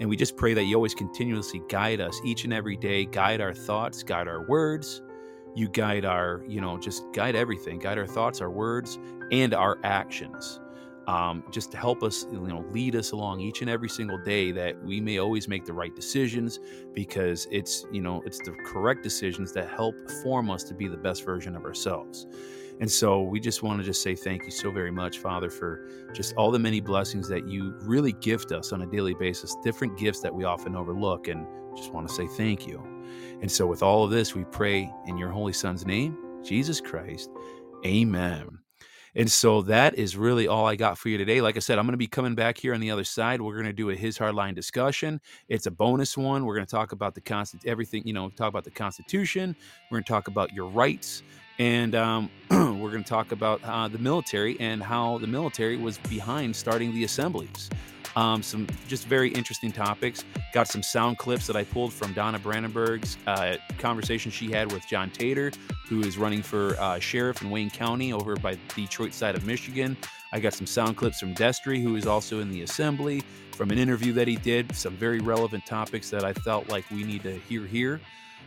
And 0.00 0.08
we 0.08 0.16
just 0.16 0.36
pray 0.36 0.54
that 0.54 0.64
you 0.64 0.74
always 0.74 0.94
continuously 0.94 1.62
guide 1.68 2.00
us 2.00 2.20
each 2.24 2.44
and 2.44 2.52
every 2.52 2.76
day, 2.76 3.04
guide 3.04 3.40
our 3.40 3.54
thoughts, 3.54 4.02
guide 4.02 4.28
our 4.28 4.42
words. 4.42 5.02
You 5.54 5.68
guide 5.68 6.04
our, 6.04 6.42
you 6.48 6.60
know, 6.60 6.78
just 6.78 7.04
guide 7.12 7.36
everything, 7.36 7.78
guide 7.78 7.96
our 7.96 8.06
thoughts, 8.08 8.40
our 8.40 8.50
words, 8.50 8.98
and 9.30 9.54
our 9.54 9.78
actions. 9.84 10.58
Um, 11.06 11.44
just 11.50 11.70
to 11.72 11.76
help 11.76 12.02
us, 12.02 12.26
you 12.32 12.40
know, 12.40 12.64
lead 12.70 12.96
us 12.96 13.12
along 13.12 13.40
each 13.40 13.60
and 13.60 13.68
every 13.68 13.90
single 13.90 14.16
day 14.16 14.52
that 14.52 14.82
we 14.82 15.02
may 15.02 15.18
always 15.18 15.48
make 15.48 15.66
the 15.66 15.72
right 15.74 15.94
decisions 15.94 16.60
because 16.94 17.46
it's, 17.50 17.84
you 17.92 18.00
know, 18.00 18.22
it's 18.24 18.38
the 18.38 18.52
correct 18.64 19.02
decisions 19.02 19.52
that 19.52 19.68
help 19.68 19.94
form 20.22 20.48
us 20.48 20.64
to 20.64 20.74
be 20.74 20.88
the 20.88 20.96
best 20.96 21.26
version 21.26 21.56
of 21.56 21.64
ourselves. 21.66 22.26
And 22.80 22.90
so 22.90 23.22
we 23.22 23.38
just 23.38 23.62
want 23.62 23.80
to 23.80 23.84
just 23.84 24.02
say 24.02 24.14
thank 24.14 24.44
you 24.44 24.50
so 24.50 24.70
very 24.70 24.90
much, 24.90 25.18
Father, 25.18 25.50
for 25.50 25.88
just 26.12 26.34
all 26.36 26.50
the 26.50 26.58
many 26.58 26.80
blessings 26.80 27.28
that 27.28 27.46
you 27.46 27.74
really 27.82 28.12
gift 28.12 28.50
us 28.52 28.72
on 28.72 28.82
a 28.82 28.86
daily 28.86 29.14
basis, 29.14 29.54
different 29.62 29.96
gifts 29.96 30.20
that 30.20 30.34
we 30.34 30.44
often 30.44 30.74
overlook. 30.74 31.28
And 31.28 31.46
just 31.76 31.92
want 31.92 32.08
to 32.08 32.14
say 32.14 32.26
thank 32.26 32.66
you. 32.66 32.82
And 33.40 33.50
so, 33.50 33.66
with 33.66 33.82
all 33.82 34.04
of 34.04 34.10
this, 34.10 34.34
we 34.34 34.44
pray 34.44 34.90
in 35.06 35.18
your 35.18 35.30
Holy 35.30 35.52
Son's 35.52 35.86
name, 35.86 36.16
Jesus 36.42 36.80
Christ. 36.80 37.30
Amen. 37.84 38.63
And 39.16 39.30
so 39.30 39.62
that 39.62 39.94
is 39.94 40.16
really 40.16 40.48
all 40.48 40.66
I 40.66 40.76
got 40.76 40.98
for 40.98 41.08
you 41.08 41.18
today. 41.18 41.40
Like 41.40 41.56
I 41.56 41.60
said, 41.60 41.78
I'm 41.78 41.86
going 41.86 41.92
to 41.92 41.98
be 41.98 42.06
coming 42.06 42.34
back 42.34 42.58
here 42.58 42.74
on 42.74 42.80
the 42.80 42.90
other 42.90 43.04
side. 43.04 43.40
We're 43.40 43.54
going 43.54 43.66
to 43.66 43.72
do 43.72 43.90
a 43.90 43.94
his 43.94 44.18
hardline 44.18 44.54
discussion. 44.54 45.20
It's 45.48 45.66
a 45.66 45.70
bonus 45.70 46.16
one. 46.16 46.44
We're 46.44 46.56
going 46.56 46.66
to 46.66 46.70
talk 46.70 46.92
about 46.92 47.14
the 47.14 47.20
constant 47.20 47.64
everything, 47.66 48.02
you 48.06 48.12
know, 48.12 48.28
talk 48.30 48.48
about 48.48 48.64
the 48.64 48.70
Constitution. 48.70 49.54
We're 49.90 49.96
going 49.96 50.04
to 50.04 50.12
talk 50.12 50.28
about 50.28 50.52
your 50.52 50.66
rights. 50.66 51.22
And 51.58 51.94
um, 51.94 52.30
we're 52.50 52.90
going 52.90 53.04
to 53.04 53.08
talk 53.08 53.30
about 53.30 53.62
uh, 53.62 53.86
the 53.86 53.98
military 53.98 54.58
and 54.58 54.82
how 54.82 55.18
the 55.18 55.28
military 55.28 55.76
was 55.76 55.98
behind 55.98 56.56
starting 56.56 56.92
the 56.92 57.04
assemblies. 57.04 57.70
Um, 58.16 58.42
some 58.42 58.66
just 58.86 59.06
very 59.06 59.30
interesting 59.30 59.72
topics. 59.72 60.24
Got 60.52 60.68
some 60.68 60.82
sound 60.82 61.18
clips 61.18 61.46
that 61.48 61.56
I 61.56 61.64
pulled 61.64 61.92
from 61.92 62.12
Donna 62.12 62.38
Brandenburg's 62.38 63.16
uh, 63.26 63.56
conversation 63.78 64.30
she 64.30 64.50
had 64.50 64.70
with 64.72 64.86
John 64.86 65.10
Tater, 65.10 65.50
who 65.88 66.00
is 66.02 66.16
running 66.16 66.42
for 66.42 66.76
uh, 66.78 66.98
sheriff 66.98 67.42
in 67.42 67.50
Wayne 67.50 67.70
County 67.70 68.12
over 68.12 68.36
by 68.36 68.54
the 68.54 68.60
Detroit 68.74 69.12
side 69.12 69.34
of 69.34 69.44
Michigan. 69.44 69.96
I 70.32 70.40
got 70.40 70.52
some 70.52 70.66
sound 70.66 70.96
clips 70.96 71.18
from 71.18 71.34
Destry, 71.34 71.82
who 71.82 71.96
is 71.96 72.06
also 72.06 72.40
in 72.40 72.50
the 72.50 72.62
assembly, 72.62 73.22
from 73.52 73.70
an 73.70 73.78
interview 73.78 74.12
that 74.14 74.28
he 74.28 74.36
did. 74.36 74.74
Some 74.74 74.96
very 74.96 75.20
relevant 75.20 75.66
topics 75.66 76.10
that 76.10 76.24
I 76.24 76.32
felt 76.32 76.68
like 76.68 76.88
we 76.90 77.04
need 77.04 77.22
to 77.22 77.38
hear 77.48 77.64
here 77.66 78.00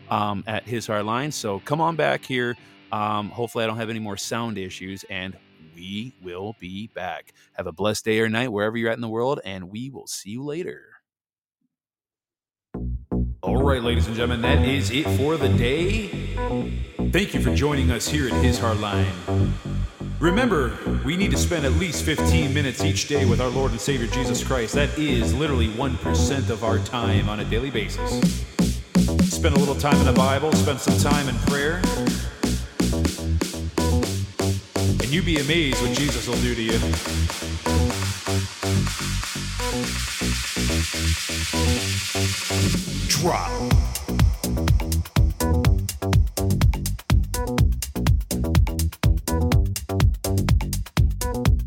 um, 0.10 0.44
at 0.48 0.64
his 0.64 0.88
hard 0.88 1.06
line. 1.06 1.32
So 1.32 1.60
come 1.60 1.82
on 1.82 1.96
back 1.96 2.26
here. 2.26 2.56
Um, 2.92 3.30
hopefully, 3.30 3.64
I 3.64 3.68
don't 3.68 3.78
have 3.78 3.90
any 3.90 4.00
more 4.00 4.18
sound 4.18 4.58
issues, 4.58 5.04
and 5.10 5.36
we 5.78 6.14
will 6.24 6.56
be 6.60 6.88
back. 6.88 7.34
Have 7.54 7.68
a 7.68 7.72
blessed 7.72 8.04
day 8.06 8.20
or 8.20 8.28
night 8.28 8.52
wherever 8.52 8.76
you're 8.76 8.90
at 8.90 8.96
in 8.96 9.02
the 9.02 9.08
world, 9.08 9.40
and 9.46 9.70
we 9.70 9.90
will 9.90 10.08
see 10.08 10.32
you 10.32 10.44
later. 10.44 10.82
All 13.44 13.62
right, 13.62 13.82
ladies 13.82 14.08
and 14.08 14.16
gentlemen, 14.16 14.42
that 14.42 14.68
is 14.68 14.90
it 14.90 15.08
for 15.18 15.38
the 15.38 15.50
day. 15.50 16.08
Thank 17.12 17.34
you 17.36 17.42
for 17.42 17.54
joining 17.54 17.92
us 17.92 18.08
here 18.08 18.28
at 18.28 18.44
His 18.44 18.60
Hardline. 18.60 19.06
Remember, 20.20 20.76
we 21.06 21.16
need 21.16 21.30
to 21.30 21.38
spend 21.38 21.64
at 21.64 21.74
least 21.74 22.04
15 22.04 22.52
minutes 22.52 22.84
each 22.84 23.08
day 23.08 23.26
with 23.26 23.40
our 23.40 23.50
Lord 23.50 23.72
and 23.72 23.80
Savior 23.80 24.08
Jesus 24.08 24.44
Christ. 24.44 24.74
That 24.74 24.98
is 24.98 25.32
literally 25.36 25.68
1% 25.70 26.50
of 26.50 26.64
our 26.64 26.80
time 26.80 27.30
on 27.30 27.42
a 27.42 27.46
daily 27.46 27.70
basis. 27.70 28.20
Spend 29.30 29.56
a 29.56 29.60
little 29.60 29.76
time 29.76 29.98
in 29.98 30.06
the 30.06 30.14
Bible, 30.14 30.52
spend 30.54 30.80
some 30.80 30.98
time 30.98 31.30
in 31.30 31.36
prayer, 31.42 31.80
you'd 35.18 35.26
be 35.26 35.40
amazed 35.40 35.82
what 35.82 35.98
Jesus 35.98 36.28
will 36.28 36.40
do 36.42 36.54
to 36.54 36.62
you. 36.62 36.78
Drop. 43.08 43.50